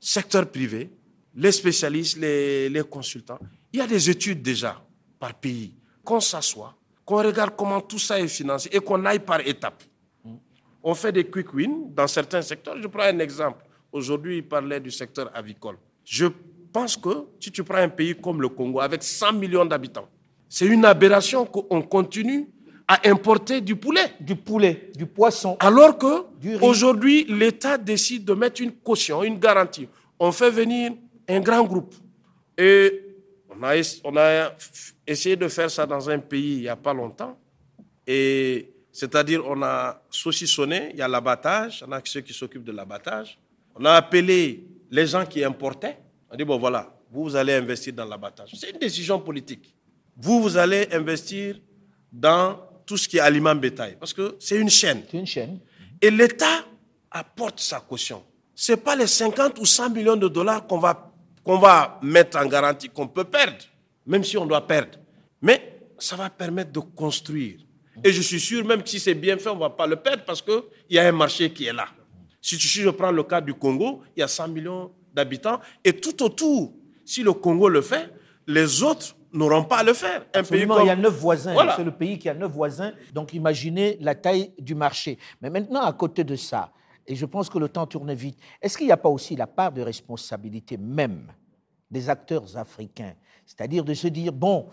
[0.00, 0.90] secteur privé,
[1.34, 3.38] les spécialistes, les, les consultants.
[3.72, 4.82] Il y a des études déjà
[5.18, 5.74] par pays.
[6.04, 9.82] Qu'on s'assoit, qu'on regarde comment tout ça est financé et qu'on aille par étapes.
[10.82, 12.80] On fait des quick wins dans certains secteurs.
[12.80, 13.64] Je prends un exemple.
[13.90, 15.78] Aujourd'hui, il parlait du secteur avicole.
[16.04, 16.26] Je
[16.76, 20.10] pense que si tu prends un pays comme le Congo avec 100 millions d'habitants,
[20.46, 22.50] c'est une aberration qu'on continue
[22.86, 24.12] à importer du poulet.
[24.20, 25.56] Du poulet, du poisson.
[25.58, 26.26] Alors que
[26.60, 29.88] aujourd'hui, l'État décide de mettre une caution, une garantie.
[30.18, 30.92] On fait venir
[31.26, 31.94] un grand groupe.
[32.58, 33.06] Et
[33.48, 33.72] on a,
[34.04, 34.52] on a
[35.06, 37.38] essayé de faire ça dans un pays il n'y a pas longtemps.
[38.06, 42.72] Et c'est-à-dire, on a saucissonné, il y a l'abattage, on a ceux qui s'occupent de
[42.72, 43.38] l'abattage.
[43.74, 45.96] On a appelé les gens qui importaient.
[46.30, 48.50] On dit, bon voilà, vous, vous allez investir dans l'abattage.
[48.54, 49.74] C'est une décision politique.
[50.16, 51.56] Vous, vous allez investir
[52.12, 53.96] dans tout ce qui est aliment bétail.
[53.98, 55.02] Parce que c'est une chaîne.
[55.10, 55.60] C'est une chaîne.
[56.00, 56.64] Et l'État
[57.10, 58.22] apporte sa caution.
[58.54, 61.12] Ce n'est pas les 50 ou 100 millions de dollars qu'on va
[61.46, 63.64] qu'on va mettre en garantie, qu'on peut perdre,
[64.04, 64.98] même si on doit perdre.
[65.40, 67.60] Mais ça va permettre de construire.
[68.02, 70.24] Et je suis sûr, même si c'est bien fait, on ne va pas le perdre
[70.24, 70.60] parce qu'il
[70.90, 71.86] y a un marché qui est là.
[72.42, 75.58] Si je prends le cas du Congo, il y a 100 millions d'habitants.
[75.82, 76.72] Et tout autour,
[77.04, 78.12] si le Congo le fait,
[78.46, 80.24] les autres n'auront pas à le faire.
[80.34, 81.54] Un pays il y a neuf voisins.
[81.76, 82.92] C'est le pays qui a neuf voisins.
[83.12, 85.18] Donc imaginez la taille du marché.
[85.40, 86.70] Mais maintenant, à côté de ça,
[87.08, 88.38] et je pense que le temps tourne vite.
[88.60, 91.32] Est-ce qu'il n'y a pas aussi la part de responsabilité même
[91.90, 93.14] des acteurs africains?
[93.44, 94.68] C'est-à-dire de se dire, bon,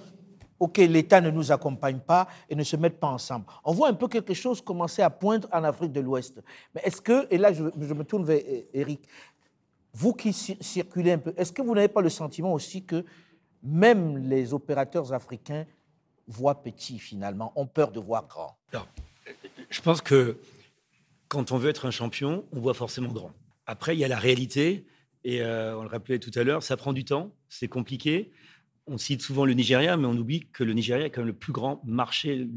[0.60, 3.45] OK, l'État ne nous accompagne pas et ne se mettent pas ensemble.
[3.65, 6.41] On voit un peu quelque chose commencer à poindre en Afrique de l'Ouest.
[6.73, 8.41] Mais est-ce que, et là je, me tourne vers
[8.73, 9.08] Eric,
[9.93, 13.06] vous qui circulez un peu, est-ce que vous n'avez pas le sentiment aussi que
[13.62, 15.65] même les opérateurs africains
[16.27, 18.58] voient petit finalement, ont peur de voir grand?
[19.69, 20.39] Je pense que
[21.27, 23.32] quand on veut être un champion, on voit forcément grand.
[23.65, 24.86] Après, il y a la réalité,
[25.23, 28.32] et euh, on le rappelait tout à l'heure, ça prend du temps, c'est compliqué.
[28.88, 31.34] On cite souvent le Nigeria, mais on oublie que le Nigeria est quand même le
[31.34, 32.47] plus grand marché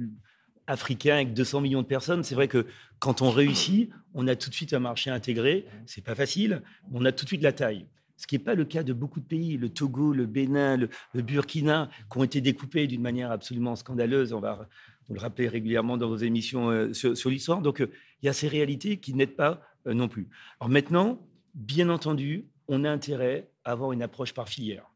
[0.67, 2.23] africain avec 200 millions de personnes.
[2.25, 2.67] C'est vrai que
[2.99, 5.67] quand on réussit, on a tout de suite un marché intégré.
[5.87, 7.87] C'est pas facile, on a tout de suite la taille.
[8.17, 11.23] Ce qui n'est pas le cas de beaucoup de pays, le Togo, le Bénin, le,
[11.23, 14.33] Burkina, qui ont été découpés d'une manière absolument scandaleuse.
[14.33, 14.69] On va
[15.09, 17.63] vous le rappelez régulièrement dans vos émissions euh, sur, l'histoire.
[17.63, 17.91] Donc, euh,
[18.23, 20.29] il y a ces réalités qui n'aident pas euh, non plus.
[20.59, 21.21] Alors maintenant,
[21.55, 24.91] bien entendu, on a intérêt à avoir une approche par filière.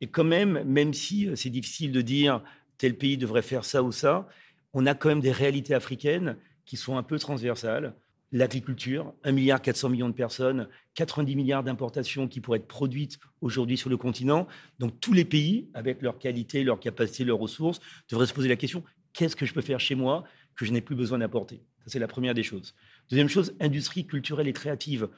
[0.00, 2.42] Et quand même, même si c'est difficile de dire
[2.78, 4.26] tel pays devrait faire ça ou ça,
[4.72, 7.94] on a quand même des réalités africaines qui sont un peu transversales.
[8.32, 9.60] L'agriculture, 1,4 milliard
[10.08, 14.46] de personnes, 90 milliards d'importations qui pourraient être produites aujourd'hui sur le continent.
[14.78, 18.56] Donc tous les pays, avec leur qualité, leur capacité, leurs ressources, devraient se poser la
[18.56, 20.24] question qu'est-ce que je peux faire chez moi
[20.56, 21.62] que je n'ai plus besoin d'apporter?
[21.86, 22.74] C'est la première des choses.
[23.10, 25.08] Deuxième chose, industrie culturelle et créative.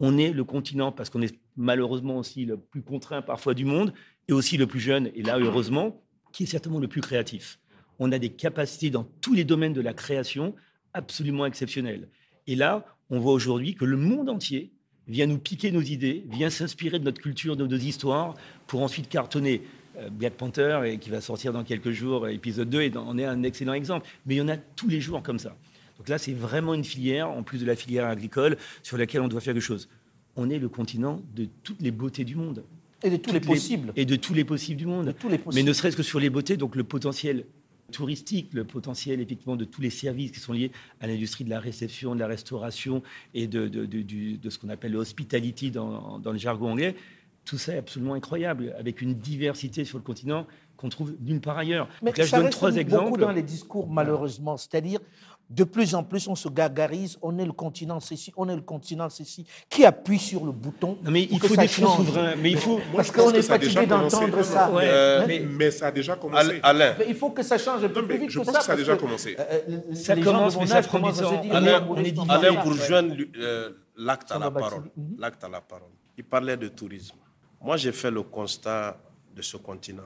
[0.00, 3.92] On est le continent, parce qu'on est malheureusement aussi le plus contraint parfois du monde,
[4.28, 7.58] et aussi le plus jeune, et là, heureusement, qui est certainement le plus créatif.
[7.98, 10.54] On a des capacités dans tous les domaines de la création
[10.92, 12.08] absolument exceptionnelles.
[12.46, 14.70] Et là, on voit aujourd'hui que le monde entier
[15.08, 18.34] vient nous piquer nos idées, vient s'inspirer de notre culture, de nos histoires,
[18.66, 19.62] pour ensuite cartonner.
[19.98, 23.24] Euh, Black Panther, et qui va sortir dans quelques jours, épisode 2, et en est
[23.24, 24.08] un excellent exemple.
[24.26, 25.56] Mais il y en a tous les jours comme ça.
[25.98, 29.28] Donc là, c'est vraiment une filière, en plus de la filière agricole, sur laquelle on
[29.28, 29.88] doit faire quelque chose.
[30.36, 32.64] On est le continent de toutes les beautés du monde.
[33.04, 33.92] Et de tous les possibles.
[33.96, 35.14] et de tous les possibles du monde.
[35.20, 37.44] tous les Mais ne serait-ce que sur les beautés, donc le potentiel
[37.92, 41.60] touristique, le potentiel effectivement de tous les services qui sont liés à l'industrie de la
[41.60, 43.02] réception, de la restauration
[43.34, 46.96] et de, ce qu'on appelle l'hospitality dans, dans le jargon anglais,
[47.44, 51.58] tout ça est absolument incroyable, avec une diversité sur le continent qu'on trouve nulle part
[51.58, 51.88] ailleurs.
[52.02, 53.04] Mais là, je donne trois exemples.
[53.04, 55.00] Beaucoup dans les discours, malheureusement, c'est-à-dire
[55.50, 58.62] de plus en plus, on se gargarise, on est le continent ceci, on est le
[58.62, 60.98] continent ceci, qui appuie sur le bouton.
[61.02, 62.34] Non, mais il faut des fonds souverains.
[62.36, 62.80] Mais il faut.
[62.94, 64.70] Parce qu'on est fatigué d'entendre ça.
[65.26, 66.60] mais, ça a déjà commencé.
[66.62, 66.94] Alain.
[66.98, 68.60] Mais il faut que ça change un peu plus vite je que pense ça.
[68.60, 69.36] Que ça a déjà commencé.
[69.38, 72.26] Euh, euh, ça commence, mais ça prend du temps.
[72.30, 75.90] Alain, pour joindre euh, l'acte à la parole, l'acte à la parole.
[76.16, 77.16] Il parlait de tourisme.
[77.60, 78.96] Moi, j'ai fait le constat
[79.34, 80.02] de ce continent.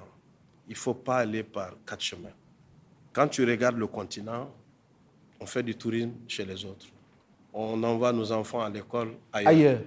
[0.69, 2.29] Il ne faut pas aller par quatre chemins.
[3.13, 4.51] Quand tu regardes le continent,
[5.41, 6.87] on fait du tourisme chez les autres.
[7.53, 9.81] On envoie nos enfants à l'école ailleurs.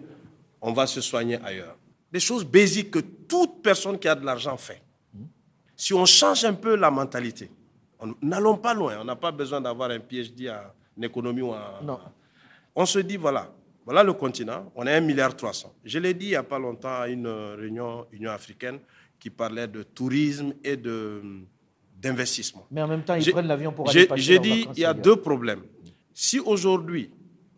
[0.60, 1.78] On va se soigner ailleurs.
[2.12, 4.82] Des choses basiques que toute personne qui a de l'argent fait.
[5.76, 7.50] Si on change un peu la mentalité,
[8.22, 8.98] n'allons pas loin.
[9.00, 11.84] On n'a pas besoin d'avoir un PhD en économie ou en...
[11.84, 12.00] Non.
[12.76, 13.52] On se dit, voilà,
[13.86, 15.32] voilà le continent, on est 1,3 milliard.
[15.84, 18.80] Je l'ai dit il n'y a pas longtemps à une réunion Union africaine
[19.22, 21.22] qui parlait de tourisme et de,
[22.02, 22.66] d'investissement.
[22.72, 25.16] Mais en même temps, ils prennent l'avion pour aller J'ai dit, il y a deux
[25.16, 25.62] problèmes.
[26.12, 27.12] Si aujourd'hui,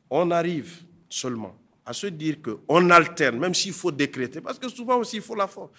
[0.09, 4.97] on arrive seulement à se dire qu'on alterne, même s'il faut décréter, parce que souvent
[4.97, 5.71] aussi, il faut la force,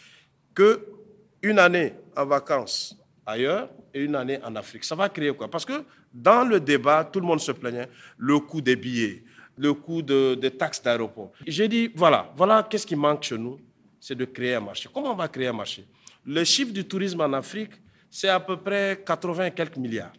[0.54, 5.50] qu'une année en vacances ailleurs et une année en Afrique, ça va créer quoi?
[5.50, 9.22] Parce que dans le débat, tout le monde se plaignait, le coût des billets,
[9.58, 11.30] le coût de, des taxes d'aéroport.
[11.46, 13.58] J'ai dit, voilà, voilà qu'est-ce qui manque chez nous,
[14.04, 14.86] c'est de créer un marché.
[14.92, 15.86] Comment on va créer un marché?
[16.26, 17.70] Le chiffre du tourisme en Afrique,
[18.10, 20.12] c'est à peu près 80 et quelques milliards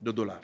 [0.00, 0.42] de dollars.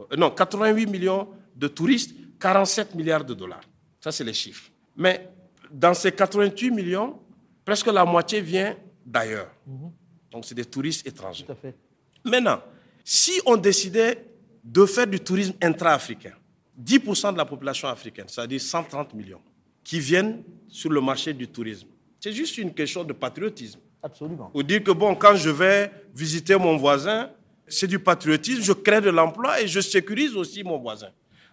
[0.00, 3.62] Euh, non, 88 millions de touristes, 47 milliards de dollars.
[4.00, 4.68] Ça, c'est les chiffres.
[4.96, 5.30] Mais
[5.70, 7.16] dans ces 88 millions,
[7.64, 9.52] presque la moitié vient d'ailleurs.
[9.64, 9.92] Mhm.
[10.32, 11.44] Donc, c'est des touristes étrangers.
[11.44, 11.76] Tout à fait.
[12.24, 12.60] Maintenant,
[13.04, 14.26] si on décidait
[14.64, 16.32] de faire du tourisme intra-africain,
[16.76, 19.42] 10% de la population africaine, c'est-à-dire 130 millions,
[19.84, 21.86] qui viennent sur le marché du tourisme.
[22.26, 23.78] C'est juste une question de patriotisme.
[24.02, 24.50] Absolument.
[24.52, 27.30] Ou dire que, bon, quand je vais visiter mon voisin,
[27.68, 31.10] c'est du patriotisme, je crée de l'emploi et je sécurise aussi mon voisin.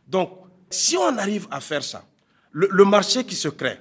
[0.08, 0.32] Donc,
[0.72, 2.04] si on arrive à faire ça,
[2.52, 3.78] le, marché qui se crée,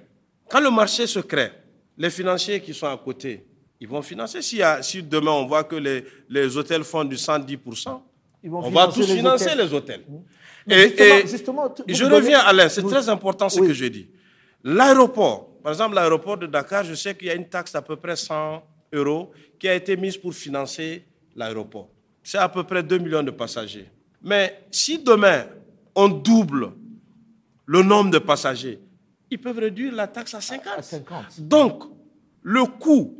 [0.50, 1.52] quand le marché se crée,
[1.96, 3.46] les financiers qui sont à côté,
[3.80, 4.42] ils vont financer.
[4.42, 8.02] Si, si demain on voit que les, les hôtels font du 110%,
[8.44, 10.04] on va tous financer les hôtels.
[10.68, 14.10] Et, justement, je reviens, Alain, c'est très important ce que je dis.
[14.62, 17.96] L'aéroport, par exemple, l'aéroport de Dakar, je sais qu'il y a une taxe d'à peu
[17.96, 21.04] près 100 euros qui a été mise pour financer
[21.36, 21.88] l'aéroport.
[22.22, 23.88] C'est à peu près 2 millions de passagers.
[24.22, 25.46] Mais si demain,
[25.94, 26.72] on double
[27.66, 28.80] le nombre de passagers,
[29.30, 30.66] ils peuvent réduire la taxe à 50.
[30.78, 31.40] À 50.
[31.40, 31.84] Donc,
[32.42, 33.16] le coût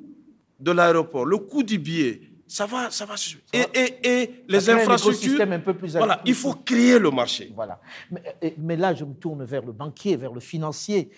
[0.61, 2.21] de l'aéroport, le coût du billet,
[2.53, 3.15] ça va, ça va.
[3.55, 5.41] Et, et, et les infrastructures.
[5.41, 7.51] Un peu plus voilà, il faut créer le marché.
[7.55, 7.81] Voilà.
[8.11, 11.11] Mais, mais, là, je me tourne vers le banquier, vers le financier.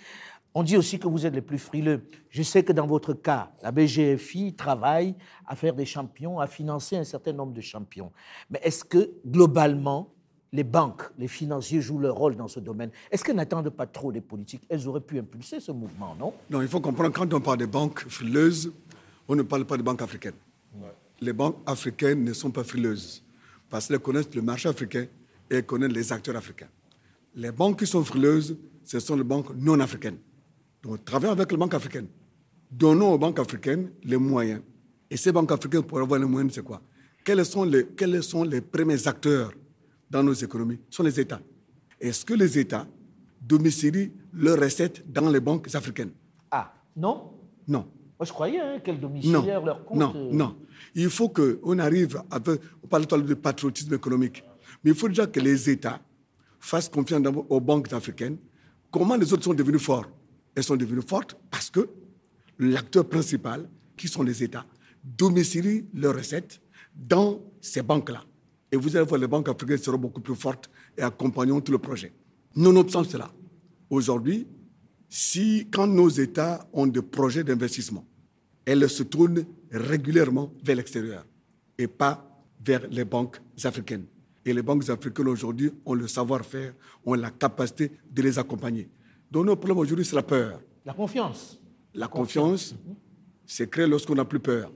[0.54, 2.08] On dit aussi que vous êtes les plus frileux.
[2.30, 5.14] Je sais que dans votre cas, la BGFI travaille
[5.46, 8.12] à faire des champions, à financer un certain nombre de champions.
[8.50, 10.12] Mais est-ce que, globalement,
[10.52, 12.90] les banques, les financiers jouent leur rôle dans ce domaine?
[13.10, 14.62] Est-ce qu'elles n'attendent pas trop les politiques?
[14.68, 16.32] Elles auraient pu impulser ce mouvement, non?
[16.48, 18.72] Non, il faut comprendre, quand on parle des banques frileuses,
[19.26, 20.34] on ne parle pas de banques africaines
[21.20, 23.22] les banques africaines ne sont pas frileuses
[23.70, 25.06] parce qu'elles connaissent le marché africain
[25.50, 26.68] et elles connaissent les acteurs africains.
[27.34, 30.18] Les banques qui sont frileuses, ce sont les banques non africaines.
[30.84, 32.08] Donc, travaillons avec les banques africaines.
[32.70, 34.60] Donnons aux banques africaines les moyens.
[35.10, 36.82] Et ces banques africaines, pour avoir les moyens, c'est quoi?
[37.24, 39.52] Quels sont, les, quels sont les premiers acteurs
[40.10, 40.78] dans nos économies?
[40.90, 41.40] Ce sont les États.
[41.98, 42.86] Est-ce que les États
[43.40, 46.10] domicilient leurs recettes dans les banques africaines?
[46.50, 47.30] Ah, non?
[47.66, 47.86] Non.
[48.18, 49.98] Moi, je croyais hein, qu'elles domicilièrent leurs comptes.
[49.98, 50.32] Non, euh.
[50.32, 50.56] non.
[50.94, 52.38] Il faut qu'on arrive à...
[52.82, 54.44] On parle de patriotisme économique.
[54.82, 55.98] Mais il faut déjà que les États
[56.60, 58.36] fassent confiance aux banques africaines.
[58.90, 60.10] Comment les autres sont devenus forts?
[60.54, 61.88] Elles sont devenues fortes parce que
[62.58, 64.66] l'acteur principal, qui sont les États,
[65.02, 66.60] domicilient leurs recettes
[66.94, 68.24] dans ces banques-là.
[68.72, 71.78] Et vous allez voir, les banques africaines seront beaucoup plus fortes et accompagneront tout le
[71.78, 72.12] projet.
[72.56, 73.30] Nonobstant cela,
[73.90, 74.46] aujourd'hui,
[75.08, 78.04] si, quand nos États ont des projets d'investissement,
[78.64, 81.24] elle se tourne régulièrement vers l'extérieur
[81.78, 84.06] et pas vers les banques africaines.
[84.44, 86.74] Et les banques africaines aujourd'hui ont le savoir-faire,
[87.04, 88.88] ont la capacité de les accompagner.
[89.34, 90.60] Donc notre problème aujourd'hui, c'est la peur.
[90.86, 91.58] La confiance.
[91.92, 92.72] La confiance,
[93.44, 94.70] c'est créé lorsqu'on n'a plus peur.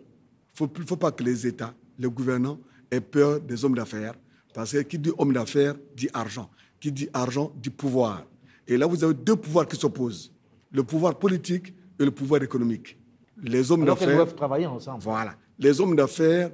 [0.58, 2.58] Il ne faut, pas que les États, les gouvernants
[2.90, 4.14] aient peur des hommes d'affaires.
[4.52, 6.50] Parce que qui dit homme d'affaires dit argent.
[6.80, 8.24] Qui dit argent dit pouvoir.
[8.66, 10.32] Et là, vous avez deux pouvoirs qui s'opposent.
[10.72, 12.98] Le pouvoir politique et le pouvoir économique.
[13.40, 15.04] Les hommes d'affaires doivent travailler ensemble.
[15.04, 15.36] Voilà.
[15.56, 16.50] Les hommes d'affaires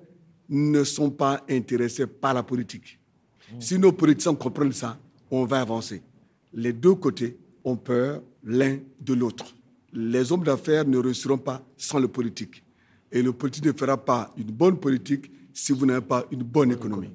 [0.50, 3.00] ne sont pas intéressés par la politique.
[3.58, 4.98] Si nos politiciens comprennent ça,
[5.30, 6.02] on va avancer.
[6.52, 9.54] Les deux côtés ont peur l'un de l'autre.
[9.92, 12.62] Les hommes d'affaires ne réussiront pas sans le politique.
[13.10, 16.72] Et le politique ne fera pas une bonne politique si vous n'avez pas une bonne
[16.72, 17.10] économie.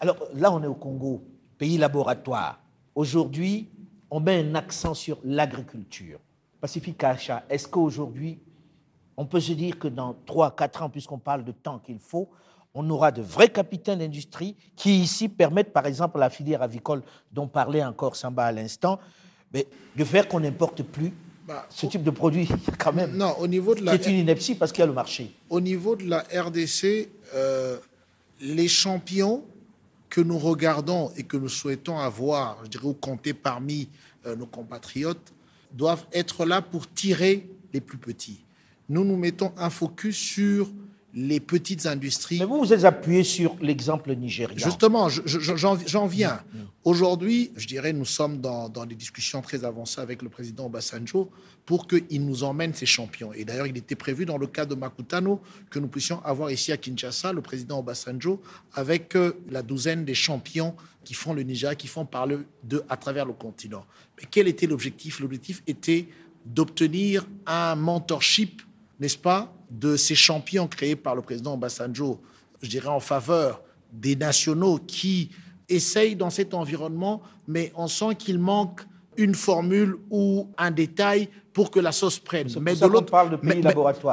[0.00, 1.22] Alors là, on est au Congo,
[1.56, 2.60] pays laboratoire.
[2.94, 3.68] Aujourd'hui,
[4.10, 6.18] on met un accent sur l'agriculture.
[6.60, 8.40] Pacifique Achat, est-ce qu'aujourd'hui,
[9.16, 12.28] on peut se dire que dans 3 4 ans, puisqu'on parle de temps qu'il faut,
[12.74, 17.48] on aura de vrais capitaines d'industrie qui ici permettent, par exemple, la filière avicole dont
[17.48, 18.98] parlait encore Samba à l'instant,
[19.52, 21.12] de faire qu'on n'importe plus
[21.46, 23.16] bah, ce type de produit quand même.
[23.16, 23.92] Non, au niveau de la.
[23.92, 25.32] C'est une ineptie parce qu'il y a le marché.
[25.48, 27.78] Au niveau de la RDC, euh,
[28.40, 29.44] les champions
[30.08, 33.88] que nous regardons et que nous souhaitons avoir, je dirais, ou compter parmi
[34.26, 35.32] euh, nos compatriotes,
[35.72, 38.42] doivent être là pour tirer les plus petits.
[38.88, 40.68] Nous nous mettons un focus sur
[41.18, 42.38] les petites industries.
[42.38, 44.58] Mais vous, vous êtes appuyé sur l'exemple nigérien.
[44.58, 46.34] Justement, j'en viens.
[46.52, 46.66] Mm, mm.
[46.84, 51.30] Aujourd'hui, je dirais, nous sommes dans, des discussions très avancées avec le président Obasanjo
[51.64, 53.32] pour qu'il nous emmène ces champions.
[53.32, 55.40] Et d'ailleurs, il était prévu dans le cas de Makutano
[55.70, 58.42] que nous puissions avoir ici à Kinshasa le président Obasanjo
[58.74, 62.98] avec euh, la douzaine des champions qui font le Niger, qui font parler de à
[62.98, 63.86] travers le continent.
[64.18, 65.20] Mais quel était l'objectif?
[65.20, 66.08] L'objectif était
[66.44, 68.60] d'obtenir un mentorship,
[69.00, 72.20] n'est-ce pas, de ces champions créés par le président Obasanjo,
[72.62, 75.30] je dirais en faveur des nationaux qui
[75.68, 78.82] essayent dans cet environnement, mais on sent qu'il manque
[79.16, 82.48] une formule ou un détail pour que la sauce prenne.
[82.60, 83.40] Mais de l'autre.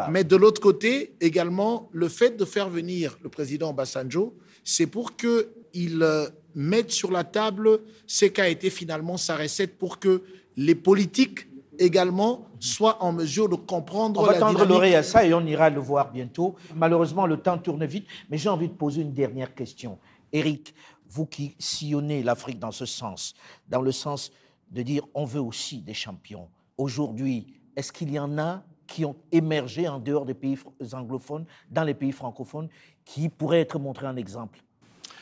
[0.10, 6.02] Mais, de côté, également, le fait de faire venir le président Obasanjo, c'est pour qu'il
[6.02, 10.22] euh, mette sur la table ce qu'a été finalement sa recette pour que
[10.56, 11.48] les politiques
[11.80, 15.70] également soit en mesure de comprendre on va tendre l'oreille à ça et on ira
[15.70, 16.56] le voir bientôt.
[16.76, 19.98] Malheureusement, le temps tourne vite, mais j'ai envie de poser une dernière question.
[20.32, 20.74] Eric,
[21.10, 23.36] vous qui sillonnez l'Afrique dans ce sens,
[23.70, 24.32] dans le sens
[24.72, 26.48] de dire on veut aussi des champions.
[26.78, 30.58] Aujourd'hui, est-ce qu'il y en a qui ont émergé en dehors des pays
[30.94, 32.70] anglophones, dans les pays francophones,
[33.06, 34.64] qui pourraient être montrés en exemple?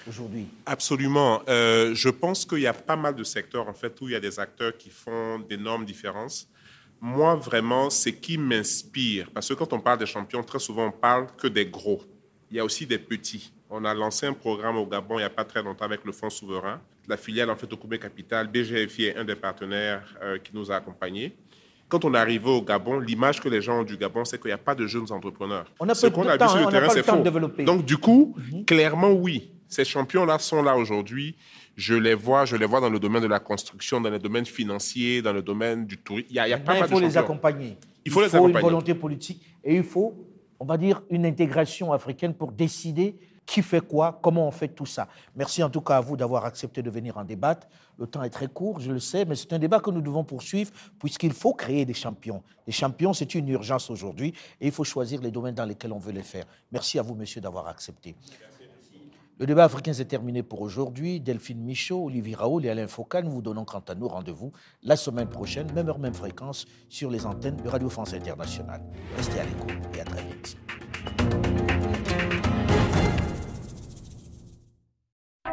[0.07, 0.47] Aujourd'hui?
[0.65, 1.41] Absolument.
[1.47, 4.15] Euh, je pense qu'il y a pas mal de secteurs en fait où il y
[4.15, 6.47] a des acteurs qui font d'énormes différences.
[6.99, 9.31] Moi, vraiment, c'est qui m'inspire.
[9.33, 12.03] Parce que quand on parle des champions, très souvent, on parle que des gros.
[12.51, 13.51] Il y a aussi des petits.
[13.71, 16.11] On a lancé un programme au Gabon il n'y a pas très longtemps avec le
[16.11, 16.79] Fonds souverain.
[17.07, 20.71] La filiale, en fait, au Koumé Capital, BGFI est un des partenaires euh, qui nous
[20.71, 21.35] a accompagnés.
[21.87, 24.47] Quand on est arrivé au Gabon, l'image que les gens ont du Gabon, c'est qu'il
[24.47, 25.65] n'y a pas de jeunes entrepreneurs.
[25.79, 27.63] On a Ce qu'on a vu sur le hein, terrain, c'est faux.
[27.63, 28.65] Donc, du coup, mhm.
[28.65, 29.51] clairement, oui.
[29.71, 31.35] Ces champions-là sont là aujourd'hui.
[31.77, 34.45] Je les vois, je les vois dans le domaine de la construction, dans le domaine
[34.45, 36.27] financier, dans le domaine du tourisme.
[36.29, 37.77] Il y a, pas mal il faut les accompagner.
[38.03, 40.13] Il faut, il faut une volonté politique et il faut,
[40.59, 43.15] on va dire, une intégration africaine pour décider
[43.45, 45.07] qui fait quoi, comment on fait tout ça.
[45.35, 47.67] Merci en tout cas à vous d'avoir accepté de venir en débattre.
[47.97, 50.25] Le temps est très court, je le sais, mais c'est un débat que nous devons
[50.25, 52.43] poursuivre puisqu'il faut créer des champions.
[52.67, 55.99] Les champions, c'est une urgence aujourd'hui et il faut choisir les domaines dans lesquels on
[55.99, 56.45] veut les faire.
[56.71, 58.15] Merci à vous, monsieur, d'avoir accepté.
[59.41, 61.19] Le débat africain s'est terminé pour aujourd'hui.
[61.19, 64.51] Delphine Michaud, Olivier Raoul et Alain Focal, nous vous donnons quant à nous rendez-vous
[64.83, 68.83] la semaine prochaine, même heure, même fréquence, sur les antennes de Radio France Internationale.
[69.17, 71.60] Restez à l'écoute et à très vite.